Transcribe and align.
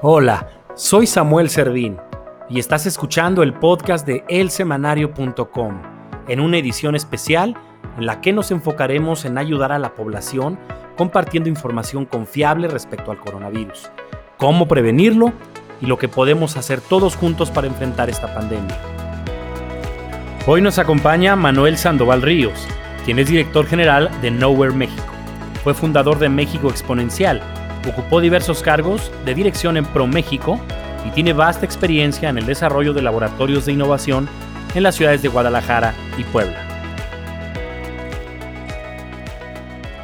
Hola, 0.00 0.46
soy 0.76 1.08
Samuel 1.08 1.50
Servín 1.50 1.96
y 2.48 2.60
estás 2.60 2.86
escuchando 2.86 3.42
el 3.42 3.52
podcast 3.52 4.06
de 4.06 4.22
elsemanario.com 4.28 5.82
en 6.28 6.38
una 6.38 6.56
edición 6.56 6.94
especial 6.94 7.56
en 7.96 8.06
la 8.06 8.20
que 8.20 8.32
nos 8.32 8.52
enfocaremos 8.52 9.24
en 9.24 9.38
ayudar 9.38 9.72
a 9.72 9.78
la 9.80 9.96
población 9.96 10.56
compartiendo 10.96 11.48
información 11.48 12.04
confiable 12.04 12.68
respecto 12.68 13.10
al 13.10 13.18
coronavirus, 13.18 13.90
cómo 14.36 14.68
prevenirlo 14.68 15.32
y 15.80 15.86
lo 15.86 15.98
que 15.98 16.06
podemos 16.06 16.56
hacer 16.56 16.80
todos 16.80 17.16
juntos 17.16 17.50
para 17.50 17.66
enfrentar 17.66 18.08
esta 18.08 18.32
pandemia. 18.32 18.78
Hoy 20.46 20.62
nos 20.62 20.78
acompaña 20.78 21.34
Manuel 21.34 21.76
Sandoval 21.76 22.22
Ríos, 22.22 22.68
quien 23.04 23.18
es 23.18 23.26
director 23.26 23.66
general 23.66 24.10
de 24.22 24.30
Nowhere 24.30 24.76
México. 24.76 25.12
Fue 25.64 25.74
fundador 25.74 26.20
de 26.20 26.28
México 26.28 26.68
Exponencial, 26.68 27.42
ocupó 27.88 28.20
diversos 28.20 28.62
cargos 28.62 29.10
de 29.24 29.34
dirección 29.34 29.76
en 29.76 29.84
ProMéxico 29.84 30.60
y 31.06 31.10
tiene 31.10 31.32
vasta 31.32 31.64
experiencia 31.64 32.28
en 32.28 32.38
el 32.38 32.46
desarrollo 32.46 32.92
de 32.92 33.02
laboratorios 33.02 33.66
de 33.66 33.72
innovación 33.72 34.28
en 34.74 34.82
las 34.82 34.94
ciudades 34.94 35.22
de 35.22 35.28
Guadalajara 35.28 35.94
y 36.18 36.24
Puebla. 36.24 36.64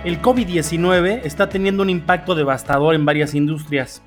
El 0.05 0.20
COVID-19 0.20 1.23
está 1.25 1.48
teniendo 1.48 1.83
un 1.83 1.91
impacto 1.91 2.34
devastador 2.34 2.95
en 2.95 3.06
varias 3.06 3.34
industrias, 3.34 4.03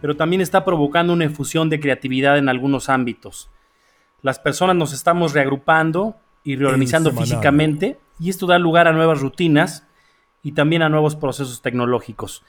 pero 0.00 0.16
también 0.16 0.40
está 0.40 0.64
provocando 0.64 1.12
una 1.12 1.26
efusión 1.26 1.70
de 1.70 1.78
creatividad 1.78 2.38
en 2.38 2.48
algunos 2.48 2.88
ámbitos. 2.88 3.48
Las 4.20 4.38
personas 4.38 4.76
nos 4.76 4.92
estamos 4.92 5.32
reagrupando 5.32 6.16
y 6.44 6.56
reorganizando 6.56 7.12
físicamente 7.12 7.98
y 8.18 8.30
esto 8.30 8.46
da 8.46 8.58
lugar 8.58 8.88
a 8.88 8.92
nuevas 8.92 9.20
rutinas 9.20 9.86
y 10.42 10.52
también 10.52 10.82
a 10.82 10.88
nuevos 10.88 11.14
procesos 11.14 11.62
tecnológicos. 11.62 12.42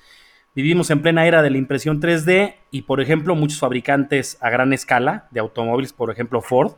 Vivimos 0.55 0.91
en 0.91 1.01
plena 1.01 1.25
era 1.25 1.41
de 1.41 1.49
la 1.49 1.57
impresión 1.57 1.99
3D 1.99 2.55
y, 2.69 2.83
por 2.83 3.01
ejemplo, 3.01 3.35
muchos 3.35 3.59
fabricantes 3.59 4.37
a 4.39 4.51
gran 4.51 4.71
escala 4.71 5.27
de 5.31 5.39
automóviles, 5.39 5.93
por 5.93 6.11
ejemplo 6.11 6.41
Ford, 6.41 6.73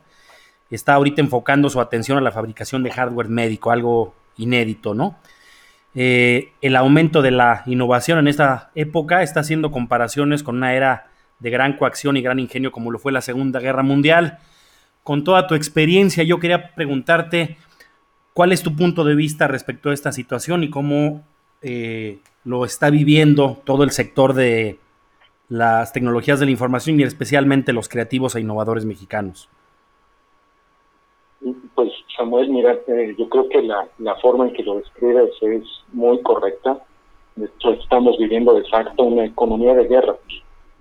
está 0.69 0.93
ahorita 0.93 1.21
enfocando 1.21 1.69
su 1.69 1.81
atención 1.81 2.17
a 2.17 2.21
la 2.21 2.31
fabricación 2.31 2.83
de 2.83 2.91
hardware 2.91 3.27
médico, 3.27 3.71
algo 3.71 4.15
inédito, 4.37 4.93
¿no? 4.93 5.17
Eh, 5.93 6.51
el 6.61 6.75
aumento 6.75 7.21
de 7.21 7.31
la 7.31 7.63
innovación 7.65 8.19
en 8.19 8.27
esta 8.27 8.71
época 8.75 9.23
está 9.23 9.41
haciendo 9.41 9.71
comparaciones 9.71 10.43
con 10.43 10.57
una 10.57 10.73
era 10.73 11.07
de 11.39 11.49
gran 11.49 11.77
coacción 11.77 12.17
y 12.17 12.21
gran 12.21 12.39
ingenio 12.39 12.71
como 12.71 12.91
lo 12.91 12.99
fue 12.99 13.11
la 13.11 13.21
Segunda 13.21 13.59
Guerra 13.59 13.83
Mundial. 13.83 14.39
Con 15.03 15.23
toda 15.23 15.47
tu 15.47 15.55
experiencia, 15.55 16.23
yo 16.23 16.39
quería 16.39 16.73
preguntarte 16.75 17.57
cuál 18.33 18.51
es 18.51 18.63
tu 18.63 18.75
punto 18.75 19.03
de 19.03 19.15
vista 19.15 19.47
respecto 19.47 19.89
a 19.89 19.93
esta 19.93 20.11
situación 20.11 20.63
y 20.63 20.69
cómo 20.69 21.23
eh, 21.61 22.19
lo 22.43 22.65
está 22.65 22.89
viviendo 22.89 23.57
todo 23.63 23.83
el 23.83 23.91
sector 23.91 24.33
de 24.33 24.77
las 25.49 25.93
tecnologías 25.93 26.39
de 26.39 26.45
la 26.45 26.51
información 26.51 26.99
y 26.99 27.03
especialmente 27.03 27.73
los 27.73 27.89
creativos 27.89 28.35
e 28.35 28.41
innovadores 28.41 28.85
mexicanos. 28.85 29.49
Pues 31.75 31.91
Samuel, 32.17 32.49
mira, 32.49 32.79
eh, 32.87 33.15
yo 33.17 33.29
creo 33.29 33.49
que 33.49 33.61
la, 33.61 33.87
la 33.99 34.15
forma 34.15 34.47
en 34.47 34.53
que 34.53 34.63
lo 34.63 34.77
describes 34.77 35.31
es 35.41 35.63
muy 35.93 36.19
correcta. 36.21 36.83
Estamos 37.81 38.17
viviendo 38.17 38.53
de 38.53 38.67
facto 38.69 39.03
una 39.03 39.25
economía 39.25 39.75
de 39.75 39.87
guerra. 39.87 40.15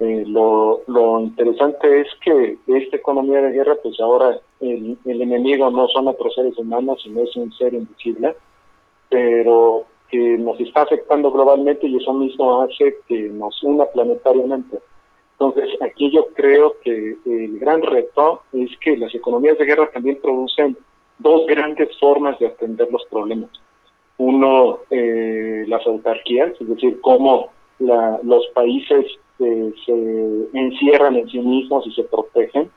Eh, 0.00 0.24
lo, 0.26 0.82
lo 0.86 1.20
interesante 1.20 2.00
es 2.00 2.08
que 2.24 2.58
esta 2.66 2.96
economía 2.96 3.40
de 3.42 3.52
guerra, 3.52 3.76
pues 3.82 4.00
ahora 4.00 4.38
el, 4.60 4.96
el 5.04 5.22
enemigo 5.22 5.70
no 5.70 5.86
son 5.88 6.08
otros 6.08 6.34
seres 6.34 6.56
humanos, 6.56 7.00
sino 7.02 7.22
es 7.22 7.36
un 7.36 7.52
ser 7.52 7.74
invisible, 7.74 8.34
pero 9.08 9.84
que 10.10 10.38
nos 10.38 10.58
está 10.60 10.82
afectando 10.82 11.30
globalmente 11.30 11.86
y 11.86 11.96
eso 11.96 12.12
mismo 12.12 12.62
hace 12.62 12.96
que 13.08 13.28
nos 13.30 13.62
una 13.62 13.84
planetariamente. 13.86 14.78
Entonces, 15.32 15.70
aquí 15.80 16.10
yo 16.12 16.26
creo 16.34 16.76
que 16.82 17.16
el 17.26 17.58
gran 17.58 17.82
reto 17.82 18.42
es 18.52 18.70
que 18.78 18.96
las 18.96 19.14
economías 19.14 19.58
de 19.58 19.64
guerra 19.64 19.90
también 19.92 20.18
producen 20.22 20.76
dos 21.18 21.46
grandes 21.46 21.88
formas 21.98 22.38
de 22.38 22.46
atender 22.46 22.88
los 22.90 23.04
problemas. 23.06 23.50
Uno, 24.18 24.78
eh, 24.90 25.64
las 25.66 25.84
autarquías, 25.86 26.52
es 26.60 26.68
decir, 26.68 27.00
cómo 27.00 27.50
la, 27.80 28.20
los 28.22 28.46
países 28.54 29.06
eh, 29.40 29.72
se 29.84 30.48
encierran 30.52 31.16
en 31.16 31.28
sí 31.28 31.40
mismos 31.40 31.84
y 31.86 31.92
se 31.92 32.04
protegen, 32.04 32.70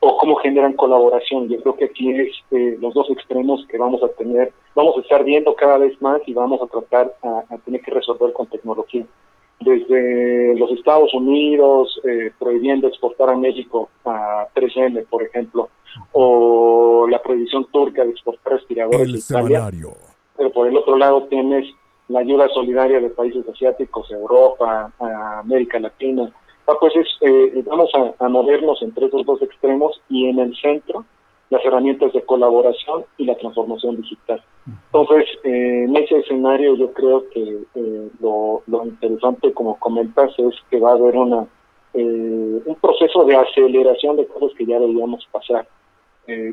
o 0.00 0.18
cómo 0.18 0.36
generan 0.36 0.74
colaboración. 0.74 1.48
Yo 1.48 1.60
creo 1.60 1.76
que 1.76 1.84
aquí 1.86 2.10
es 2.10 2.28
eh, 2.52 2.76
los 2.80 2.94
dos 2.94 3.10
extremos 3.10 3.66
que 3.68 3.78
vamos 3.78 4.02
a 4.02 4.08
tener, 4.08 4.52
vamos 4.76 4.96
a 4.98 5.00
estar 5.00 5.24
viendo 5.24 5.56
cada 5.56 5.78
vez 5.78 6.00
más 6.00 6.20
y 6.26 6.34
vamos 6.34 6.60
a 6.62 6.66
tratar 6.66 7.12
a, 7.22 7.42
a 7.52 7.58
tener 7.58 7.80
que 7.80 7.90
resolver 7.90 8.32
con 8.32 8.46
tecnología 8.46 9.04
desde 9.60 10.54
los 10.58 10.70
Estados 10.72 11.12
Unidos 11.14 12.00
eh, 12.04 12.30
prohibiendo 12.38 12.88
exportar 12.88 13.30
a 13.30 13.36
México 13.36 13.88
a 14.04 14.46
3M, 14.54 15.06
por 15.06 15.22
ejemplo, 15.22 15.70
o 16.12 17.06
la 17.08 17.22
prohibición 17.22 17.66
turca 17.72 18.04
de 18.04 18.10
exportar 18.10 18.54
respiradores 18.54 19.30
a 19.30 19.40
Italia. 19.40 19.70
Pero 20.36 20.50
por 20.50 20.68
el 20.68 20.76
otro 20.76 20.96
lado 20.96 21.24
tienes 21.24 21.66
la 22.08 22.20
ayuda 22.20 22.48
solidaria 22.50 23.00
de 23.00 23.08
países 23.08 23.48
asiáticos, 23.48 24.10
Europa, 24.10 24.92
América 25.40 25.80
Latina. 25.80 26.30
Ah, 26.66 26.74
pues 26.78 26.94
es, 26.96 27.06
eh, 27.22 27.62
vamos 27.64 27.90
a, 27.94 28.24
a 28.24 28.28
movernos 28.28 28.82
entre 28.82 29.06
esos 29.06 29.24
dos 29.24 29.40
extremos 29.40 30.00
y 30.10 30.28
en 30.28 30.38
el 30.38 30.56
centro 30.56 31.04
las 31.50 31.64
herramientas 31.64 32.12
de 32.12 32.22
colaboración 32.22 33.04
y 33.18 33.24
la 33.24 33.36
transformación 33.36 33.96
digital. 33.96 34.42
Entonces, 34.66 35.26
eh, 35.44 35.84
en 35.84 35.96
ese 35.96 36.18
escenario 36.18 36.74
yo 36.74 36.92
creo 36.92 37.28
que 37.30 37.58
eh, 37.74 38.08
lo, 38.20 38.62
interesante, 38.84 39.52
como 39.52 39.78
comentas, 39.78 40.32
es 40.38 40.54
que 40.70 40.80
va 40.80 40.90
a 40.90 40.94
haber 40.94 41.16
una 41.16 41.46
eh, 41.94 42.62
un 42.64 42.74
proceso 42.80 43.24
de 43.24 43.36
aceleración 43.36 44.16
de 44.16 44.26
cosas 44.26 44.56
que 44.58 44.66
ya 44.66 44.78
deberíamos 44.78 45.26
pasar. 45.30 45.66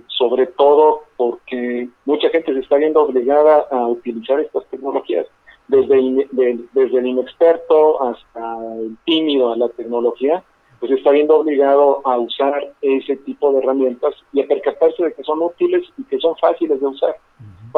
sobre 0.08 0.46
todo 0.46 1.02
porque 1.18 1.90
mucha 2.06 2.30
gente 2.30 2.54
se 2.54 2.60
está 2.60 2.76
viendo 2.78 3.02
obligada 3.02 3.66
a 3.72 3.88
utilizar 3.88 4.40
estas 4.40 4.64
tecnologías, 4.68 5.26
desde 5.68 6.28
desde 6.32 6.98
el 7.00 7.08
inexperto 7.08 8.00
hasta 8.04 8.44
el 8.78 8.96
tímido 9.04 9.52
a 9.52 9.58
la 9.58 9.70
tecnología, 9.70 10.44
pues 10.84 11.00
está 11.00 11.12
viendo 11.12 11.38
obligado 11.38 12.02
a 12.04 12.18
usar 12.18 12.74
ese 12.82 13.16
tipo 13.16 13.54
de 13.54 13.60
herramientas 13.60 14.16
y 14.34 14.42
a 14.42 14.48
percatarse 14.48 15.02
de 15.02 15.14
que 15.14 15.24
son 15.24 15.42
útiles 15.42 15.82
y 15.98 16.04
que 16.04 16.20
son 16.20 16.36
fáciles 16.36 16.78
de 16.82 16.86
usar. 16.86 17.16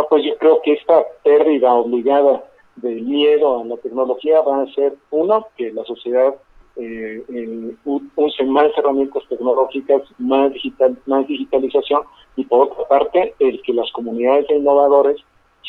Pues 0.09 0.25
yo 0.25 0.35
creo 0.39 0.59
que 0.63 0.73
esta 0.73 1.05
pérdida 1.23 1.71
obligada 1.71 2.43
de 2.77 2.95
miedo 2.95 3.61
a 3.61 3.65
la 3.65 3.77
tecnología 3.77 4.41
va 4.41 4.63
a 4.63 4.73
ser, 4.73 4.95
uno, 5.11 5.45
que 5.55 5.71
la 5.71 5.83
sociedad 5.83 6.33
eh, 6.77 7.23
eh, 7.29 7.75
use 7.85 8.43
más 8.45 8.75
herramientas 8.75 9.21
tecnológicas, 9.29 10.01
más, 10.17 10.51
digital, 10.53 10.97
más 11.05 11.27
digitalización, 11.27 12.01
y 12.35 12.45
por 12.45 12.69
otra 12.69 12.87
parte, 12.87 13.35
el 13.37 13.61
que 13.61 13.73
las 13.73 13.91
comunidades 13.91 14.47
de 14.47 14.55
innovadores 14.55 15.17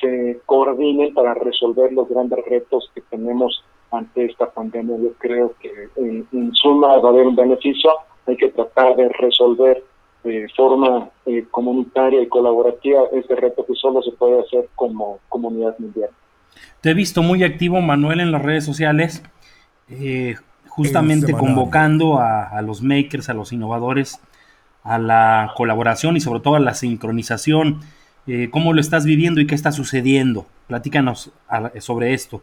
se 0.01 0.41
coordinen 0.47 1.13
para 1.13 1.35
resolver 1.35 1.93
los 1.93 2.09
grandes 2.09 2.43
retos 2.47 2.91
que 2.95 3.03
tenemos 3.03 3.63
ante 3.97 4.27
esta 4.27 4.51
pandemia. 4.51 4.97
Yo 4.99 5.13
creo 5.19 5.55
que 5.61 5.89
en, 5.97 6.55
suma 6.55 6.97
va 6.99 7.09
a 7.09 7.13
haber 7.13 7.27
un 7.27 7.37
beneficio, 7.37 7.91
hay 8.27 8.37
que 8.37 8.49
tratar 8.49 8.97
de 8.97 9.09
resolver 9.09 9.83
de 10.25 10.49
forma 10.57 11.09
eh, 11.27 11.45
comunitaria 11.51 12.21
y 12.21 12.27
colaborativa 12.27 13.03
este 13.13 13.37
reto 13.37 13.65
que 13.65 13.75
solo 13.75 14.03
se 14.03 14.11
puede 14.13 14.41
hacer 14.41 14.69
como 14.75 15.21
comunidad 15.29 15.79
mundial. 15.79 16.11
Te 16.81 16.91
he 16.91 16.95
visto 16.95 17.23
muy 17.23 17.45
activo, 17.45 17.81
Manuel, 17.81 18.21
en 18.21 18.33
las 18.33 18.43
redes 18.43 18.65
sociales, 18.65 19.23
eh, 19.89 20.35
justamente 20.69 21.33
convocando 21.33 22.19
a, 22.19 22.61
los 22.63 22.83
makers, 22.83 23.29
a 23.29 23.35
los 23.35 23.53
innovadores, 23.53 24.21
a 24.83 24.99
la 24.99 25.53
colaboración 25.57 26.17
y 26.17 26.21
sobre 26.21 26.41
todo 26.41 26.57
a 26.57 26.61
la 26.61 26.75
sincronización. 26.75 27.81
Eh, 28.27 28.49
¿Cómo 28.51 28.73
lo 28.73 28.81
estás 28.81 29.05
viviendo 29.05 29.41
y 29.41 29.47
qué 29.47 29.55
está 29.55 29.71
sucediendo? 29.71 30.47
Platícanos 30.67 31.31
sobre 31.79 32.15
esto. 32.15 32.43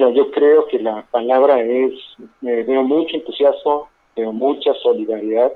Mira, 0.00 0.12
yo 0.12 0.30
creo 0.30 0.66
que 0.66 0.78
la 0.78 1.04
palabra 1.10 1.60
es, 1.60 1.92
eh, 2.40 2.64
veo 2.66 2.82
mucho 2.82 3.16
entusiasmo, 3.16 3.90
veo 4.16 4.32
mucha 4.32 4.72
solidaridad. 4.82 5.52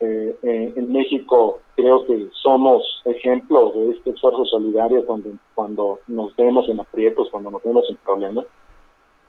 Eh, 0.00 0.34
eh, 0.42 0.72
en 0.74 0.90
México 0.90 1.60
creo 1.76 2.06
que 2.06 2.28
somos 2.42 2.82
ejemplo 3.04 3.70
de 3.72 3.90
este 3.90 4.10
esfuerzo 4.12 4.46
solidario 4.46 5.04
cuando, 5.04 5.32
cuando 5.54 5.98
nos 6.06 6.34
vemos 6.36 6.70
en 6.70 6.80
aprietos, 6.80 7.28
cuando 7.30 7.50
nos 7.50 7.62
vemos 7.62 7.84
en 7.90 7.96
problemas. 7.96 8.46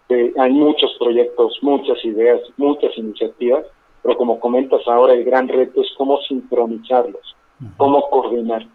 hay 0.09 0.53
muchos 0.53 0.95
proyectos, 0.97 1.59
muchas 1.61 1.97
ideas, 2.05 2.39
muchas 2.55 2.97
iniciativas, 2.97 3.65
pero 4.01 4.15
como 4.15 4.39
comentas 4.39 4.87
ahora, 4.87 5.13
el 5.13 5.25
gran 5.25 5.49
reto 5.49 5.81
es 5.81 5.91
cómo 5.97 6.21
sincronizarlos, 6.21 7.35
cómo 7.75 8.09
coordinar, 8.09 8.65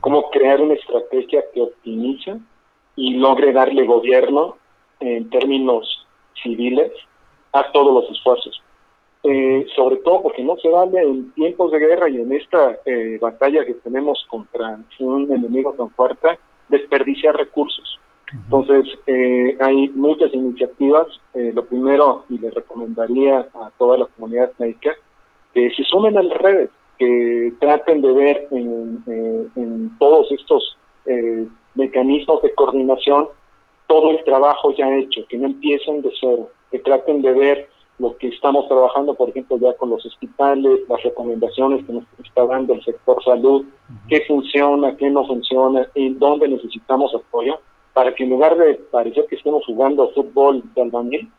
cómo 0.00 0.28
crear 0.30 0.60
una 0.60 0.74
estrategia 0.74 1.44
que 1.54 1.62
optimice 1.62 2.36
y 2.96 3.14
logre 3.14 3.52
darle 3.52 3.86
gobierno 3.86 4.56
en 5.00 5.28
términos 5.30 6.06
civiles 6.42 6.92
a 7.52 7.70
todos 7.72 7.92
los 7.94 8.10
esfuerzos. 8.10 8.62
Eh, 9.28 9.66
sobre 9.74 9.96
todo 9.96 10.22
porque 10.22 10.44
no 10.44 10.56
se 10.58 10.68
vale 10.68 11.02
en 11.02 11.32
tiempos 11.32 11.72
de 11.72 11.80
guerra 11.80 12.08
y 12.08 12.20
en 12.20 12.32
esta 12.32 12.78
eh, 12.84 13.18
batalla 13.20 13.64
que 13.64 13.74
tenemos 13.74 14.24
contra 14.28 14.78
un 15.00 15.32
enemigo 15.32 15.72
tan 15.72 15.90
fuerte, 15.90 16.38
desperdiciar 16.68 17.36
recursos. 17.36 17.98
Entonces, 18.32 18.86
eh, 19.06 19.56
hay 19.60 19.88
muchas 19.88 20.32
iniciativas. 20.32 21.08
Eh, 21.34 21.50
lo 21.52 21.64
primero, 21.64 22.24
y 22.28 22.38
le 22.38 22.50
recomendaría 22.50 23.48
a 23.54 23.70
toda 23.78 23.98
la 23.98 24.06
comunidad 24.06 24.52
médica, 24.58 24.94
que 25.54 25.70
se 25.70 25.82
sumen 25.84 26.16
a 26.16 26.22
las 26.22 26.38
redes, 26.38 26.70
que 26.98 27.52
traten 27.58 28.02
de 28.02 28.12
ver 28.12 28.48
en, 28.52 29.02
en 29.56 29.98
todos 29.98 30.30
estos 30.30 30.76
mecanismos 31.74 32.42
de 32.42 32.54
coordinación 32.54 33.28
todo 33.86 34.10
el 34.10 34.24
trabajo 34.24 34.72
ya 34.74 34.94
hecho, 34.96 35.26
que 35.28 35.38
no 35.38 35.46
empiecen 35.46 36.02
de 36.02 36.12
cero, 36.20 36.50
que 36.70 36.78
traten 36.80 37.22
de 37.22 37.32
ver 37.32 37.68
lo 37.98 38.16
que 38.18 38.28
estamos 38.28 38.68
trabajando, 38.68 39.14
por 39.14 39.30
ejemplo, 39.30 39.58
ya 39.58 39.72
con 39.74 39.90
los 39.90 40.04
hospitales, 40.04 40.80
las 40.88 41.02
recomendaciones 41.02 41.84
que 41.86 41.92
nos 41.92 42.04
está 42.22 42.44
dando 42.44 42.74
el 42.74 42.84
sector 42.84 43.22
salud, 43.24 43.64
qué 44.08 44.22
funciona, 44.26 44.96
qué 44.96 45.08
no 45.08 45.26
funciona, 45.26 45.88
en 45.94 46.18
dónde 46.18 46.48
necesitamos 46.48 47.14
apoyo, 47.14 47.58
para 47.94 48.14
que 48.14 48.24
en 48.24 48.30
lugar 48.30 48.56
de 48.58 48.74
parecer 48.74 49.24
que 49.26 49.36
estemos 49.36 49.64
jugando 49.64 50.10
fútbol 50.10 50.62
de 50.74 50.82
albañil, 50.82 51.30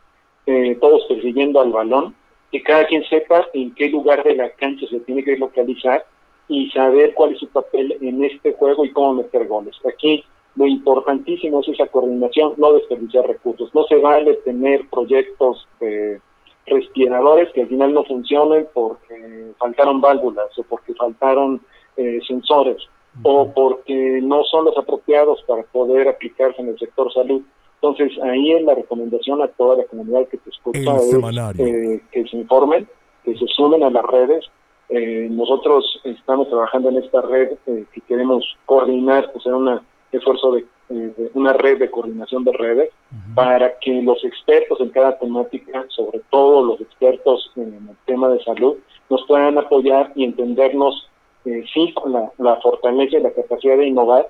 eh, 0.46 0.76
todos 0.80 1.04
persiguiendo 1.08 1.60
al 1.60 1.70
balón, 1.70 2.16
que 2.50 2.62
cada 2.62 2.86
quien 2.86 3.04
sepa 3.04 3.46
en 3.52 3.74
qué 3.74 3.88
lugar 3.90 4.24
de 4.24 4.34
la 4.34 4.50
cancha 4.50 4.86
se 4.88 5.00
tiene 5.00 5.22
que 5.22 5.36
localizar 5.36 6.04
y 6.48 6.70
saber 6.70 7.14
cuál 7.14 7.34
es 7.34 7.38
su 7.38 7.48
papel 7.48 7.96
en 8.00 8.24
este 8.24 8.54
juego 8.54 8.84
y 8.84 8.90
cómo 8.90 9.14
meter 9.14 9.46
goles. 9.46 9.76
Aquí 9.86 10.24
lo 10.56 10.66
importantísimo 10.66 11.60
es 11.60 11.68
esa 11.68 11.86
coordinación, 11.86 12.54
no 12.56 12.72
desperdiciar 12.72 13.26
recursos. 13.26 13.72
No 13.74 13.84
se 13.84 13.96
vale 13.96 14.34
tener 14.44 14.88
proyectos 14.90 15.66
de 15.80 16.20
respiradores 16.66 17.50
que 17.52 17.62
al 17.62 17.68
final 17.68 17.94
no 17.94 18.04
funcionen 18.04 18.66
porque 18.74 19.52
faltaron 19.58 20.00
válvulas 20.00 20.46
o 20.58 20.62
porque 20.64 20.94
faltaron 20.94 21.60
eh, 21.96 22.20
sensores 22.26 22.76
o 23.22 23.52
porque 23.52 24.20
no 24.22 24.44
son 24.44 24.66
los 24.66 24.76
apropiados 24.76 25.42
para 25.46 25.62
poder 25.64 26.08
aplicarse 26.08 26.60
en 26.60 26.68
el 26.68 26.78
sector 26.78 27.12
salud. 27.12 27.42
Entonces 27.80 28.18
ahí 28.22 28.52
es 28.52 28.62
la 28.62 28.74
recomendación 28.74 29.40
a 29.42 29.48
toda 29.48 29.76
la 29.76 29.84
comunidad 29.84 30.26
que 30.28 30.38
te 30.38 30.50
escucha 30.50 30.96
es 30.96 31.58
eh, 31.58 32.00
que 32.10 32.26
se 32.26 32.36
informen, 32.36 32.88
que 33.24 33.36
se 33.36 33.46
sumen 33.48 33.82
a 33.82 33.90
las 33.90 34.04
redes. 34.04 34.44
Eh, 34.88 35.28
nosotros 35.30 36.00
estamos 36.04 36.48
trabajando 36.48 36.88
en 36.88 36.96
esta 36.96 37.20
red 37.22 37.50
que 37.64 38.00
queremos 38.08 38.44
coordinar, 38.66 39.30
pues, 39.32 39.46
una 39.46 39.82
esfuerzo 40.12 40.52
de, 40.52 40.64
eh, 40.90 41.30
una 41.34 41.52
red 41.52 41.78
de 41.78 41.90
coordinación 41.90 42.44
de 42.44 42.52
redes 42.52 42.90
para 43.34 43.78
que 43.78 44.02
los 44.02 44.24
expertos 44.24 44.80
en 44.80 44.88
cada 44.90 45.18
temática, 45.18 45.84
sobre 45.88 46.20
todo 46.30 46.64
los 46.64 46.80
expertos 46.80 47.50
en 47.56 47.88
el 47.90 47.96
tema 48.06 48.28
de 48.28 48.42
salud, 48.42 48.76
nos 49.10 49.24
puedan 49.26 49.58
apoyar 49.58 50.12
y 50.14 50.24
entendernos, 50.24 51.08
eh, 51.44 51.64
sí, 51.72 51.92
con 51.94 52.12
la, 52.12 52.30
la 52.38 52.56
fortaleza 52.56 53.18
y 53.18 53.22
la 53.22 53.32
capacidad 53.32 53.76
de 53.76 53.86
innovar, 53.86 54.28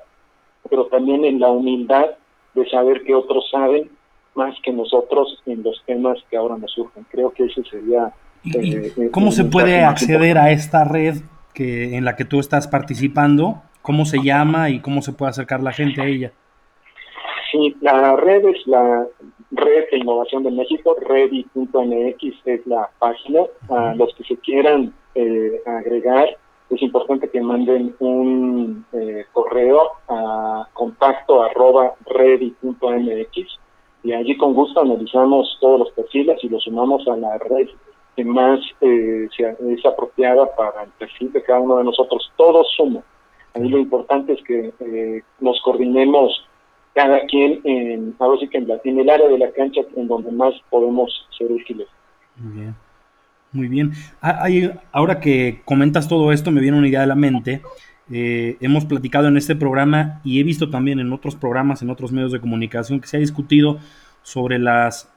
pero 0.68 0.86
también 0.86 1.24
en 1.24 1.40
la 1.40 1.50
humildad 1.50 2.10
de 2.54 2.68
saber 2.68 3.02
que 3.04 3.14
otros 3.14 3.48
saben 3.50 3.90
más 4.34 4.54
que 4.62 4.72
nosotros 4.72 5.42
en 5.46 5.62
los 5.62 5.82
temas 5.86 6.18
que 6.30 6.36
ahora 6.36 6.56
nos 6.56 6.70
surgen. 6.72 7.04
Creo 7.10 7.30
que 7.32 7.44
ese 7.44 7.62
sería... 7.64 8.12
Eh, 8.44 9.10
¿Cómo 9.10 9.32
se 9.32 9.44
puede 9.44 9.82
acceder 9.82 10.38
a 10.38 10.50
esta 10.52 10.84
red 10.84 11.16
que, 11.54 11.96
en 11.96 12.04
la 12.04 12.16
que 12.16 12.24
tú 12.24 12.38
estás 12.38 12.68
participando? 12.68 13.62
¿Cómo 13.88 14.04
se 14.04 14.18
llama 14.22 14.68
y 14.68 14.80
cómo 14.80 15.00
se 15.00 15.14
puede 15.14 15.30
acercar 15.30 15.62
la 15.62 15.72
gente 15.72 16.02
a 16.02 16.04
ella? 16.04 16.30
Sí, 17.50 17.74
la 17.80 18.16
red 18.16 18.44
es 18.44 18.66
la 18.66 19.06
Red 19.50 19.84
de 19.90 19.96
Innovación 19.96 20.42
de 20.42 20.50
México, 20.50 20.94
ready.mx 21.00 22.22
es 22.44 22.66
la 22.66 22.90
página. 22.98 23.44
A 23.70 23.94
los 23.94 24.14
que 24.14 24.24
se 24.24 24.36
quieran 24.40 24.92
eh, 25.14 25.62
agregar, 25.64 26.36
es 26.68 26.82
importante 26.82 27.30
que 27.30 27.40
manden 27.40 27.94
un 28.00 28.84
eh, 28.92 29.24
correo 29.32 29.92
a 30.06 30.68
contacto 30.74 31.42
arroba 31.42 31.94
ready.mx 32.14 33.58
y 34.02 34.12
allí 34.12 34.36
con 34.36 34.52
gusto 34.52 34.82
analizamos 34.82 35.56
todos 35.62 35.78
los 35.78 35.90
perfiles 35.92 36.38
y 36.44 36.50
los 36.50 36.62
sumamos 36.62 37.08
a 37.08 37.16
la 37.16 37.38
red 37.38 37.68
que 38.16 38.24
más 38.26 38.60
eh, 38.82 39.28
es 39.38 39.86
apropiada 39.86 40.44
para 40.54 40.82
el 40.82 40.90
perfil 40.90 41.32
de 41.32 41.42
cada 41.42 41.60
uno 41.60 41.78
de 41.78 41.84
nosotros. 41.84 42.30
Todos 42.36 42.68
somos 42.76 43.02
Ahí 43.54 43.68
lo 43.68 43.78
importante 43.78 44.32
es 44.34 44.42
que 44.42 44.72
eh, 44.80 45.22
nos 45.40 45.60
coordinemos 45.62 46.44
cada 46.94 47.20
quien 47.26 47.60
en, 47.64 48.14
que 48.50 48.58
en, 48.84 48.98
el 48.98 49.10
área 49.10 49.28
de 49.28 49.38
la 49.38 49.50
cancha 49.52 49.82
en 49.96 50.08
donde 50.08 50.32
más 50.32 50.54
podemos 50.70 51.10
ser 51.36 51.50
útiles. 51.52 51.86
Muy 52.36 52.60
bien. 52.60 52.74
Muy 53.52 53.68
bien. 53.68 53.92
Ah, 54.20 54.46
ahora 54.92 55.20
que 55.20 55.62
comentas 55.64 56.08
todo 56.08 56.32
esto, 56.32 56.50
me 56.50 56.60
viene 56.60 56.76
una 56.76 56.88
idea 56.88 57.00
de 57.00 57.06
la 57.06 57.14
mente. 57.14 57.62
Eh, 58.10 58.56
hemos 58.60 58.84
platicado 58.84 59.28
en 59.28 59.36
este 59.36 59.54
programa 59.54 60.20
y 60.24 60.40
he 60.40 60.42
visto 60.42 60.70
también 60.70 60.98
en 60.98 61.12
otros 61.12 61.36
programas, 61.36 61.82
en 61.82 61.90
otros 61.90 62.12
medios 62.12 62.32
de 62.32 62.40
comunicación, 62.40 63.00
que 63.00 63.06
se 63.06 63.16
ha 63.16 63.20
discutido 63.20 63.78
sobre 64.22 64.58
las 64.58 65.12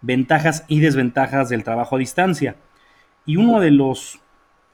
ventajas 0.00 0.64
y 0.68 0.80
desventajas 0.80 1.48
del 1.48 1.64
trabajo 1.64 1.96
a 1.96 1.98
distancia. 1.98 2.56
Y 3.24 3.36
uno 3.36 3.60
de 3.60 3.72
los 3.72 4.20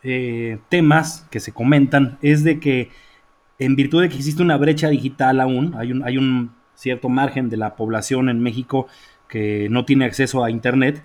eh, 0.02 0.58
temas 0.68 1.26
que 1.30 1.40
se 1.40 1.52
comentan 1.52 2.18
es 2.22 2.44
de 2.44 2.58
que 2.58 2.90
en 3.58 3.76
virtud 3.76 4.02
de 4.02 4.08
que 4.08 4.16
existe 4.16 4.42
una 4.42 4.56
brecha 4.56 4.88
digital 4.88 5.40
aún, 5.40 5.74
hay 5.76 5.92
un, 5.92 6.02
hay 6.02 6.18
un 6.18 6.52
cierto 6.74 7.08
margen 7.08 7.48
de 7.48 7.56
la 7.56 7.76
población 7.76 8.28
en 8.28 8.40
México 8.40 8.88
que 9.28 9.68
no 9.70 9.84
tiene 9.84 10.04
acceso 10.04 10.42
a 10.42 10.50
Internet, 10.50 11.02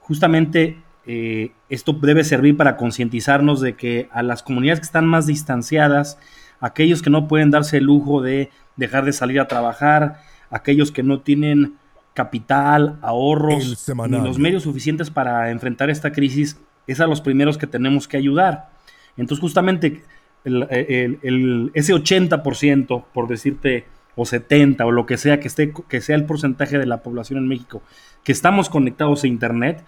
justamente 0.00 0.78
eh, 1.06 1.52
esto 1.68 1.92
debe 1.94 2.22
servir 2.22 2.56
para 2.56 2.76
concientizarnos 2.76 3.60
de 3.60 3.74
que 3.74 4.08
a 4.12 4.22
las 4.22 4.42
comunidades 4.42 4.80
que 4.80 4.86
están 4.86 5.06
más 5.06 5.26
distanciadas, 5.26 6.18
aquellos 6.60 7.02
que 7.02 7.10
no 7.10 7.26
pueden 7.26 7.50
darse 7.50 7.78
el 7.78 7.84
lujo 7.84 8.22
de 8.22 8.50
dejar 8.76 9.04
de 9.04 9.12
salir 9.12 9.40
a 9.40 9.48
trabajar, 9.48 10.20
aquellos 10.50 10.92
que 10.92 11.02
no 11.02 11.20
tienen 11.20 11.74
capital, 12.14 12.98
ahorros, 13.02 13.88
ni 14.08 14.20
los 14.20 14.38
medios 14.38 14.64
suficientes 14.64 15.10
para 15.10 15.50
enfrentar 15.50 15.88
esta 15.88 16.12
crisis, 16.12 16.60
es 16.88 17.00
a 17.00 17.06
los 17.06 17.20
primeros 17.20 17.56
que 17.56 17.68
tenemos 17.68 18.08
que 18.08 18.16
ayudar. 18.16 18.70
Entonces, 19.16 19.40
justamente 19.40 20.02
el, 20.44 21.70
ese 21.74 21.94
80%, 21.94 23.04
por 23.12 23.28
decirte, 23.28 23.86
o 24.16 24.24
70, 24.24 24.84
o 24.84 24.90
lo 24.90 25.06
que 25.06 25.16
sea, 25.16 25.38
que, 25.38 25.46
esté, 25.46 25.72
que 25.88 26.00
sea 26.00 26.16
el 26.16 26.24
porcentaje 26.24 26.78
de 26.78 26.86
la 26.86 27.02
población 27.02 27.38
en 27.38 27.46
México, 27.46 27.82
que 28.24 28.32
estamos 28.32 28.68
conectados 28.68 29.22
a 29.22 29.28
Internet, 29.28 29.84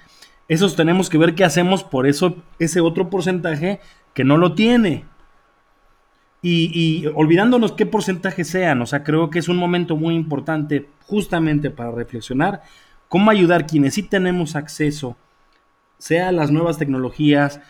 esos 0.46 0.76
tenemos 0.76 1.10
que 1.10 1.18
ver 1.18 1.34
qué 1.34 1.44
hacemos 1.44 1.82
por 1.82 2.06
eso, 2.06 2.36
ese 2.58 2.80
otro 2.80 3.10
porcentaje 3.10 3.80
que 4.14 4.24
no 4.24 4.36
lo 4.36 4.54
tiene. 4.54 5.04
Y, 6.42 6.70
y, 6.72 7.06
olvidándonos 7.14 7.72
qué 7.72 7.86
porcentaje 7.86 8.44
sean, 8.44 8.80
o 8.80 8.86
sea, 8.86 9.02
creo 9.04 9.30
que 9.30 9.38
es 9.38 9.48
un 9.48 9.56
momento 9.56 9.96
muy 9.96 10.14
importante 10.14 10.88
justamente 11.06 11.70
para 11.70 11.90
reflexionar 11.90 12.62
cómo 13.08 13.30
ayudar 13.30 13.66
quienes 13.66 13.94
sí 13.94 14.02
tenemos 14.02 14.56
acceso 14.56 15.16
sea 16.00 16.28
a 16.28 16.32
las 16.32 16.50
nuevas 16.50 16.78
tecnologías 16.78 17.60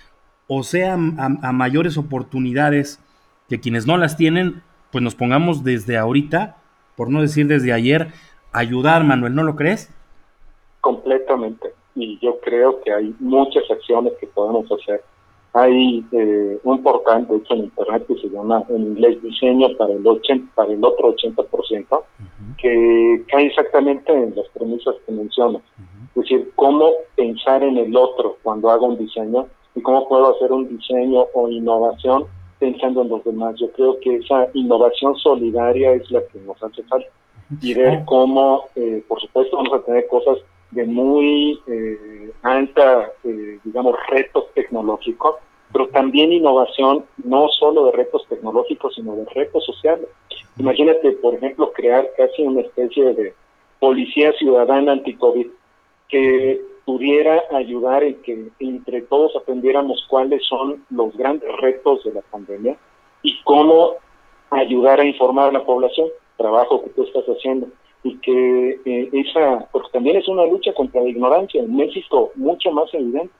o 0.47 0.63
sea 0.63 0.95
a, 0.95 1.53
mayores 1.53 1.99
oportunidades 1.99 3.03
que 3.49 3.61
quienes 3.61 3.87
no 3.87 3.97
las 3.97 4.17
tienen, 4.17 4.63
pues 4.93 5.03
nos 5.03 5.15
pongamos 5.15 5.65
desde 5.65 5.97
ahorita, 5.97 6.57
por 6.97 7.11
no 7.11 7.21
decir 7.21 7.47
desde 7.47 7.73
ayer, 7.73 8.09
ayudar, 8.53 9.05
Manuel, 9.05 9.35
¿no 9.35 9.43
lo 9.43 9.57
crees? 9.57 9.93
Completamente. 10.81 11.73
Y 11.95 12.19
yo 12.21 12.41
creo 12.41 12.81
que 12.83 12.93
hay 12.93 13.15
muchas 13.19 13.65
acciones 13.71 14.13
que 14.21 14.27
podemos 14.29 14.71
hacer. 14.73 15.03
Hay 15.52 16.04
eh, 16.12 16.59
un 16.62 16.83
portal, 16.83 17.26
de 17.26 17.37
hecho, 17.37 17.54
en 17.54 17.64
Internet 17.64 18.07
que 18.07 18.14
se 18.16 18.28
llama 18.28 18.62
en 18.69 18.83
inglés 18.83 19.21
Diseño 19.23 19.69
para 19.76 19.92
el, 19.92 20.07
80, 20.07 20.54
para 20.54 20.73
el 20.73 20.85
otro 20.85 21.14
80%, 21.14 22.02
que 22.57 23.25
cae 23.28 23.47
exactamente 23.47 24.12
en 24.12 24.35
las 24.37 24.47
premisas 24.49 24.95
que 25.04 25.12
mencionas. 25.12 25.62
Es 26.11 26.23
decir, 26.23 26.52
cómo 26.54 26.90
pensar 27.16 27.62
en 27.62 27.78
el 27.78 27.97
otro 27.97 28.37
cuando 28.42 28.71
hago 28.71 28.87
un 28.87 28.99
diseño 28.99 29.47
y 29.75 29.83
cómo 29.83 30.09
puedo 30.09 30.37
hacer 30.37 30.52
un 30.52 30.69
diseño 30.69 31.26
o 31.35 31.49
innovación 31.49 32.26
pensando 32.59 33.02
en 33.02 33.09
los 33.09 33.25
demás. 33.25 33.57
Yo 33.59 33.73
creo 33.73 33.99
que 34.00 34.16
esa 34.16 34.49
innovación 34.54 35.16
solidaria 35.16 35.95
es 35.95 36.09
la 36.11 36.21
que 36.26 36.38
nos 36.40 36.62
hace 36.62 36.83
falta. 36.85 37.09
Y 37.61 37.75
ver 37.75 38.04
cómo, 38.04 38.66
eh, 38.76 39.02
por 39.09 39.21
supuesto, 39.21 39.57
vamos 39.57 39.73
a 39.73 39.85
tener 39.85 40.07
cosas 40.07 40.38
de 40.71 40.85
muy 40.85 41.61
eh, 41.67 42.33
alta, 42.43 43.11
eh, 43.25 43.59
digamos, 43.65 43.97
retos 44.09 44.47
tecnológicos, 44.55 45.37
pero 45.73 45.89
también 45.89 46.33
innovación 46.33 47.05
no 47.25 47.49
solo 47.49 47.87
de 47.87 47.93
retos 47.93 48.27
tecnológicos, 48.29 48.95
sino 48.95 49.15
de 49.17 49.25
retos 49.27 49.65
sociales. 49.65 50.07
Imagínate, 50.59 51.12
por 51.12 51.35
ejemplo, 51.35 51.73
crear 51.73 52.09
casi 52.17 52.43
una 52.43 52.62
especie 52.62 53.15
de 53.15 53.35
policía 53.79 54.33
ciudadana 54.33 54.93
anti-COVID 54.93 55.47
que 56.09 56.61
pudiera 56.85 57.45
ayudar 57.53 58.03
en 58.03 58.21
que 58.23 58.49
entre 58.59 59.03
todos 59.03 59.37
aprendiéramos 59.37 60.05
cuáles 60.09 60.45
son 60.45 60.85
los 60.91 61.17
grandes 61.17 61.50
retos 61.59 62.03
de 62.05 62.15
la 62.15 62.23
pandemia 62.23 62.77
y 63.23 63.41
cómo 63.45 63.95
ayudar 64.50 65.00
a 65.00 65.05
informar 65.05 65.50
a 65.50 65.53
la 65.53 65.65
población, 65.65 66.09
trabajo 66.37 66.83
que 66.83 66.91
tú 66.91 67.05
estás 67.05 67.25
haciendo, 67.27 67.69
y 68.02 68.16
que 68.19 68.80
eh, 68.85 69.11
esa, 69.12 69.69
porque 69.73 69.90
también 69.92 70.16
es 70.16 70.28
una 70.28 70.47
lucha 70.47 70.73
contra 70.73 71.02
la 71.02 71.09
ignorancia, 71.09 71.62
en 71.62 71.76
México 71.76 72.33
mucho 72.35 72.71
más 72.71 72.92
evidente. 72.95 73.33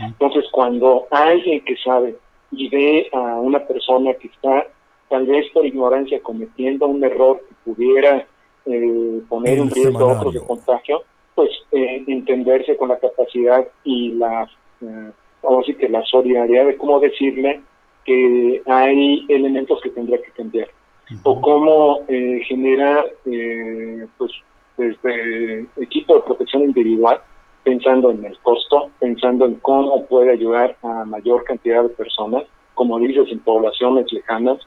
Entonces, 0.00 0.44
cuando 0.52 1.06
alguien 1.10 1.64
que 1.64 1.76
sabe 1.76 2.16
y 2.52 2.68
ve 2.68 3.08
a 3.12 3.40
una 3.40 3.60
persona 3.60 4.12
que 4.14 4.28
está 4.28 4.66
tal 5.08 5.26
vez 5.26 5.50
por 5.52 5.64
ignorancia 5.64 6.20
cometiendo 6.22 6.86
un 6.86 7.02
error 7.02 7.40
que 7.48 7.54
pudiera 7.72 8.26
eh, 8.66 9.22
poner 9.28 9.58
en 9.58 9.70
riesgo 9.70 10.00
a 10.00 10.18
otros 10.18 10.34
de 10.34 10.40
contagio, 10.40 11.02
pues 11.34 11.50
eh, 11.72 12.04
entenderse 12.06 12.76
con 12.76 12.88
la 12.88 12.98
capacidad 12.98 13.66
y 13.84 14.12
la, 14.12 14.48
eh, 14.82 15.76
que 15.78 15.88
la 15.88 16.04
solidaridad 16.04 16.66
de 16.66 16.76
cómo 16.76 17.00
decirle 17.00 17.60
que 18.04 18.62
hay 18.66 19.24
elementos 19.28 19.80
que 19.82 19.90
tendría 19.90 20.20
que 20.20 20.30
cambiar 20.32 20.68
o 21.22 21.40
cómo 21.40 22.00
eh, 22.08 22.40
generar 22.46 23.04
pues 23.24 24.32
desde 24.76 25.66
equipo 25.76 26.14
de 26.14 26.20
protección 26.22 26.62
individual 26.62 27.20
pensando 27.64 28.10
en 28.10 28.24
el 28.24 28.38
costo, 28.38 28.90
pensando 28.98 29.44
en 29.44 29.56
cómo 29.56 30.06
puede 30.06 30.32
ayudar 30.32 30.76
a 30.82 31.04
mayor 31.04 31.44
cantidad 31.44 31.82
de 31.82 31.90
personas, 31.90 32.44
como 32.74 32.98
dices, 32.98 33.28
en 33.30 33.40
poblaciones 33.40 34.10
lejanas, 34.12 34.58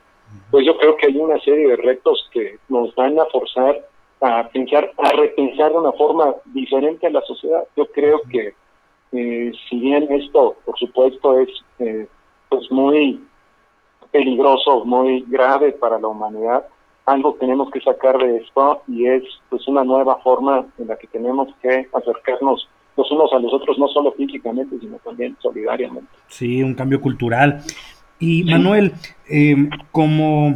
pues 0.52 0.66
yo 0.66 0.78
creo 0.78 0.96
que 0.98 1.08
hay 1.08 1.18
una 1.18 1.40
serie 1.40 1.68
de 1.70 1.76
retos 1.78 2.30
que 2.32 2.58
nos 2.70 2.94
van 2.96 3.20
a 3.20 3.26
forzar 3.26 3.88
a 4.22 4.48
pensar, 4.50 4.92
a 4.98 5.12
repensar 5.12 5.72
de 5.72 5.78
una 5.78 5.92
forma 5.92 6.34
diferente 6.46 7.08
a 7.08 7.10
la 7.10 7.22
sociedad. 7.22 7.66
Yo 7.76 7.86
creo 7.88 8.22
que 8.32 8.54
eh, 9.12 9.52
si 9.70 9.80
bien 9.80 10.08
esto, 10.12 10.56
por 10.66 10.78
supuesto, 10.80 11.40
es 11.40 11.50
eh, 11.80 12.08
pues 12.50 12.72
muy 12.72 13.22
peligroso, 14.14 14.86
muy 14.86 15.26
grave 15.28 15.74
para 15.74 16.00
la 16.00 16.08
humanidad, 16.08 16.66
algo 17.06 17.34
tenemos 17.34 17.70
que 17.72 17.82
sacar 17.82 18.18
de 18.18 18.38
esto 18.38 18.82
y 18.88 19.08
es 19.08 19.24
pues 19.50 19.68
una 19.68 19.84
nueva 19.84 20.18
forma 20.20 20.66
en 20.78 20.88
la 20.88 20.96
que 20.96 21.08
tenemos 21.08 21.50
que 21.62 21.90
acercarnos 21.94 22.70
los 22.96 23.12
unos 23.12 23.34
a 23.34 23.40
los 23.40 23.52
otros, 23.52 23.78
no 23.80 23.88
solo 23.88 24.12
físicamente, 24.14 24.78
sino 24.80 24.98
también 24.98 25.36
solidariamente. 25.42 26.10
Sí, 26.28 26.62
un 26.62 26.76
cambio 26.76 27.02
cultural. 27.02 27.64
Y 28.20 28.44
Manuel, 28.44 28.94
eh, 29.28 29.56
como 29.92 30.56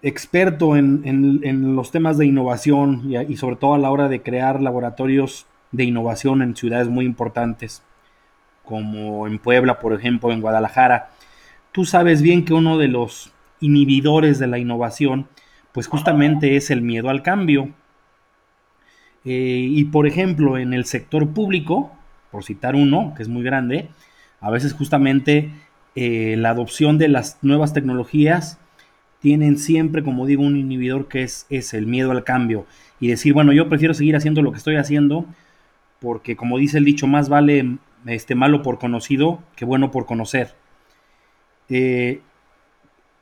experto 0.00 0.76
en, 0.76 1.74
los 1.74 1.90
temas 1.90 2.16
de 2.16 2.26
innovación 2.26 3.10
y, 3.10 3.36
sobre 3.36 3.56
todo 3.56 3.74
a 3.74 3.78
la 3.78 3.90
hora 3.90 4.08
de 4.08 4.22
crear 4.22 4.62
laboratorios 4.62 5.46
de 5.72 5.84
innovación 5.84 6.42
en 6.42 6.54
ciudades 6.54 6.88
muy 6.88 7.04
importantes, 7.04 7.82
como 8.64 9.26
en 9.26 9.38
Puebla, 9.40 9.80
por 9.80 9.92
ejemplo, 9.92 10.30
en 10.30 10.40
Guadalajara, 10.40 11.10
tú 11.76 11.84
sabes 11.84 12.22
bien 12.22 12.46
que 12.46 12.54
uno 12.54 12.78
de 12.78 12.88
los 12.88 13.34
inhibidores 13.60 14.38
de 14.38 14.46
la 14.46 14.58
innovación, 14.58 15.28
pues 15.72 15.88
justamente 15.88 16.56
es 16.56 16.70
el 16.70 16.80
miedo 16.80 17.10
al 17.10 17.22
cambio. 17.22 17.68
Eh, 19.26 19.68
y 19.70 19.84
por 19.84 20.06
ejemplo, 20.06 20.56
en 20.56 20.72
el 20.72 20.86
sector 20.86 21.34
público, 21.34 21.92
por 22.30 22.44
citar 22.44 22.76
uno, 22.76 23.12
que 23.14 23.22
es 23.22 23.28
muy 23.28 23.42
grande, 23.42 23.90
a 24.40 24.50
veces 24.50 24.72
justamente 24.72 25.50
eh, 25.96 26.36
la 26.38 26.48
adopción 26.48 26.96
de 26.96 27.08
las 27.08 27.36
nuevas 27.42 27.74
tecnologías 27.74 28.58
tienen 29.20 29.58
siempre, 29.58 30.02
como 30.02 30.24
digo, 30.24 30.44
un 30.44 30.56
inhibidor 30.56 31.08
que 31.08 31.24
es, 31.24 31.44
es 31.50 31.74
el 31.74 31.86
miedo 31.86 32.10
al 32.10 32.24
cambio 32.24 32.64
y 33.00 33.08
decir, 33.08 33.34
bueno, 33.34 33.52
yo 33.52 33.68
prefiero 33.68 33.92
seguir 33.92 34.16
haciendo 34.16 34.40
lo 34.40 34.50
que 34.50 34.58
estoy 34.58 34.76
haciendo 34.76 35.26
porque, 36.00 36.36
como 36.36 36.56
dice 36.56 36.78
el 36.78 36.86
dicho, 36.86 37.06
más 37.06 37.28
vale 37.28 37.76
este, 38.06 38.34
malo 38.34 38.62
por 38.62 38.78
conocido 38.78 39.42
que 39.56 39.66
bueno 39.66 39.90
por 39.90 40.06
conocer. 40.06 40.54
Eh, 41.68 42.20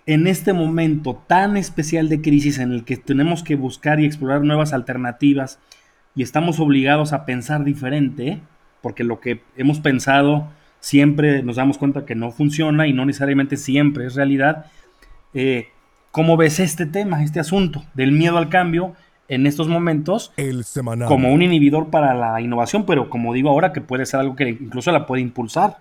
en 0.07 0.27
este 0.27 0.53
momento 0.53 1.23
tan 1.27 1.57
especial 1.57 2.09
de 2.09 2.21
crisis 2.21 2.59
en 2.59 2.73
el 2.73 2.85
que 2.85 2.97
tenemos 2.97 3.43
que 3.43 3.57
buscar 3.57 4.01
y 4.01 4.05
explorar 4.05 4.43
nuevas 4.43 4.73
alternativas 4.73 5.59
y 6.15 6.23
estamos 6.23 6.61
obligados 6.61 7.13
a 7.13 7.25
pensar 7.25 7.65
diferente, 7.65 8.41
porque 8.83 9.03
lo 9.03 9.21
que 9.21 9.41
hemos 9.57 9.81
pensado 9.81 10.49
siempre 10.81 11.43
nos 11.43 11.57
damos 11.57 11.79
cuenta 11.79 12.05
que 12.05 12.15
no 12.15 12.31
funciona 12.31 12.87
y 12.87 12.93
no 12.93 13.07
necesariamente 13.07 13.57
siempre 13.57 14.07
es 14.07 14.15
realidad. 14.15 14.67
Eh, 15.33 15.69
¿Cómo 16.11 16.37
ves 16.37 16.61
este 16.61 16.87
tema, 16.87 17.25
este 17.25 17.41
asunto 17.41 17.83
del 17.95 18.13
miedo 18.13 18.37
al 18.37 18.49
cambio 18.49 18.95
en 19.27 19.47
estos 19.47 19.69
momentos 19.69 20.33
El 20.37 20.65
como 21.09 21.33
un 21.33 21.43
inhibidor 21.43 21.89
para 21.89 22.15
la 22.15 22.41
innovación, 22.41 22.85
pero 22.85 23.09
como 23.09 23.33
digo 23.33 23.49
ahora 23.49 23.73
que 23.73 23.81
puede 23.81 24.07
ser 24.07 24.21
algo 24.21 24.37
que 24.37 24.51
incluso 24.51 24.93
la 24.93 25.07
puede 25.07 25.23
impulsar? 25.23 25.79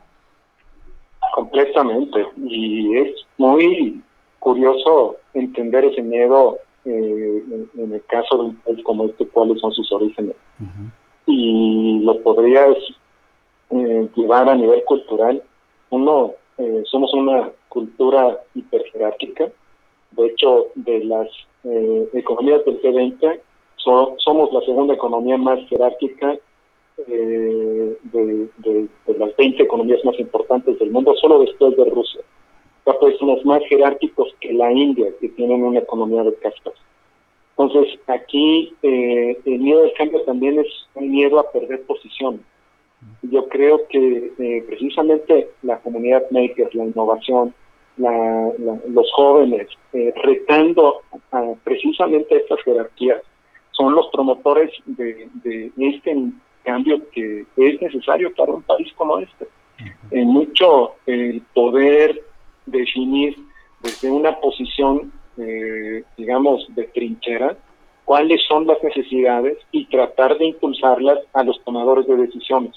Completamente. 1.34 2.28
Y 2.46 2.96
es 2.96 3.26
muy 3.40 4.02
curioso 4.38 5.18
entender 5.34 5.84
ese 5.86 6.04
miedo 6.04 6.60
eh, 6.86 7.44
en, 7.76 7.94
el 7.94 8.04
caso 8.06 8.38
de 8.38 8.44
un 8.44 8.56
país 8.58 8.84
como 8.84 9.06
este, 9.06 9.28
cuáles 9.28 9.60
son 9.60 9.72
sus 9.72 9.92
orígenes. 9.92 10.36
Y 11.26 12.02
lo 12.04 12.22
podrías 12.22 12.78
eh, 13.72 14.08
llevar 14.16 14.48
a 14.48 14.56
nivel 14.56 14.84
cultural. 14.84 15.42
Uno, 15.90 16.34
eh, 16.60 16.84
somos 16.86 17.12
una 17.16 17.50
cultura 17.68 18.40
hiperjerárquica. 18.54 19.50
De 20.12 20.28
hecho, 20.28 20.68
de 20.76 21.04
las 21.04 21.30
eh, 21.64 22.10
economías 22.14 22.64
del 22.66 22.80
G20, 22.80 23.40
somos 23.78 24.54
la 24.54 24.62
segunda 24.62 24.94
economía 24.94 25.38
más 25.38 25.60
jerárquica 25.68 26.38
de, 27.08 27.98
las 29.18 29.36
20 29.38 29.64
economías 29.64 30.04
más 30.06 30.20
importantes 30.20 30.80
del 30.80 30.92
mundo, 30.92 31.16
solo 31.16 31.40
después 31.40 31.76
de 31.78 31.86
Rusia. 31.86 32.22
O 32.86 33.00
pues 33.00 33.18
somos 33.18 33.46
más 33.46 33.62
jerárquicos 33.70 34.36
que 34.42 34.52
la 34.54 34.72
India, 34.72 35.08
que 35.22 35.30
tienen 35.30 35.64
una 35.64 35.80
economía 35.80 36.24
de 36.24 36.34
castas. 36.36 36.74
Entonces, 37.58 38.00
aquí 38.08 38.74
el 38.82 39.60
miedo 39.60 39.84
al 39.84 39.94
cambio 39.94 40.22
también 40.24 40.60
es 40.60 40.68
un 40.96 41.12
miedo 41.12 41.40
a 41.40 41.52
perder 41.52 41.84
posición 41.84 42.42
yo 43.24 43.48
creo 43.48 43.88
que 43.88 44.32
eh, 44.38 44.64
precisamente 44.68 45.50
la 45.62 45.80
comunidad 45.80 46.24
maker, 46.32 46.74
la 46.76 46.86
innovación, 46.86 47.54
los 47.98 49.12
jóvenes, 49.16 49.68
eh, 49.94 50.14
retando 50.24 51.02
precisamente 51.64 52.38
estas 52.38 52.62
jerarquías, 52.64 53.22
son 53.72 53.96
los 53.96 54.08
promotores 54.12 54.72
de, 54.86 55.30
este 55.78 56.16
cambio 56.64 57.02
que 57.12 57.46
es 57.58 57.82
necesario 57.82 58.34
para 58.36 58.54
un 58.54 58.64
país 58.64 58.92
como 58.96 59.20
este. 59.20 59.48
En 60.12 60.28
mucho 60.28 60.96
el 61.06 61.42
poder 61.54 62.22
definir 62.66 63.36
desde 63.82 64.10
una 64.10 64.40
posición, 64.40 65.12
eh, 65.38 66.04
digamos, 66.18 66.66
de 66.70 66.84
trinchera, 66.86 67.58
cuáles 68.06 68.42
son 68.48 68.68
las 68.68 68.82
necesidades 68.84 69.58
y 69.72 69.86
tratar 69.86 70.38
de 70.38 70.46
impulsarlas 70.46 71.20
a 71.34 71.44
los 71.44 71.62
tomadores 71.64 72.08
de 72.08 72.18
decisiones. 72.18 72.74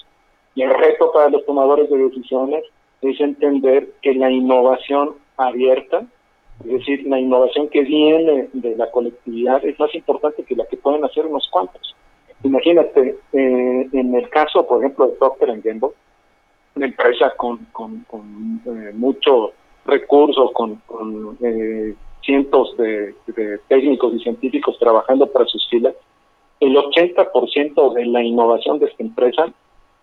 Y 0.55 0.63
el 0.63 0.73
reto 0.73 1.11
para 1.11 1.29
los 1.29 1.45
tomadores 1.45 1.89
de 1.89 1.97
decisiones 1.97 2.63
es 3.01 3.19
entender 3.19 3.89
que 4.01 4.13
la 4.13 4.31
innovación 4.31 5.15
abierta, 5.37 6.05
es 6.61 6.71
decir, 6.71 7.05
la 7.05 7.19
innovación 7.19 7.69
que 7.69 7.81
viene 7.81 8.49
de 8.53 8.75
la 8.75 8.89
colectividad 8.89 9.63
es 9.63 9.79
más 9.79 9.93
importante 9.93 10.43
que 10.43 10.55
la 10.55 10.65
que 10.65 10.77
pueden 10.77 11.05
hacer 11.05 11.25
unos 11.25 11.47
cuantos. 11.51 11.95
Imagínate, 12.43 13.17
eh, 13.33 13.89
en 13.91 14.15
el 14.15 14.29
caso, 14.29 14.65
por 14.67 14.79
ejemplo, 14.79 15.07
de 15.07 15.13
Procter 15.13 15.59
Gamble, 15.61 15.89
una 16.75 16.85
empresa 16.85 17.33
con, 17.35 17.65
con, 17.71 18.05
eh, 18.65 18.91
muchos 18.93 19.51
recursos, 19.85 20.51
con, 20.53 20.81
eh, 21.41 21.95
cientos 22.21 22.75
de, 22.77 23.15
de, 23.27 23.57
técnicos 23.67 24.13
y 24.13 24.19
científicos 24.19 24.77
trabajando 24.79 25.27
para 25.27 25.45
sus 25.45 25.67
filas, 25.69 25.95
el 26.59 26.75
80% 26.75 27.93
de 27.93 28.05
la 28.05 28.23
innovación 28.23 28.79
de 28.79 28.87
esta 28.87 29.03
empresa 29.03 29.53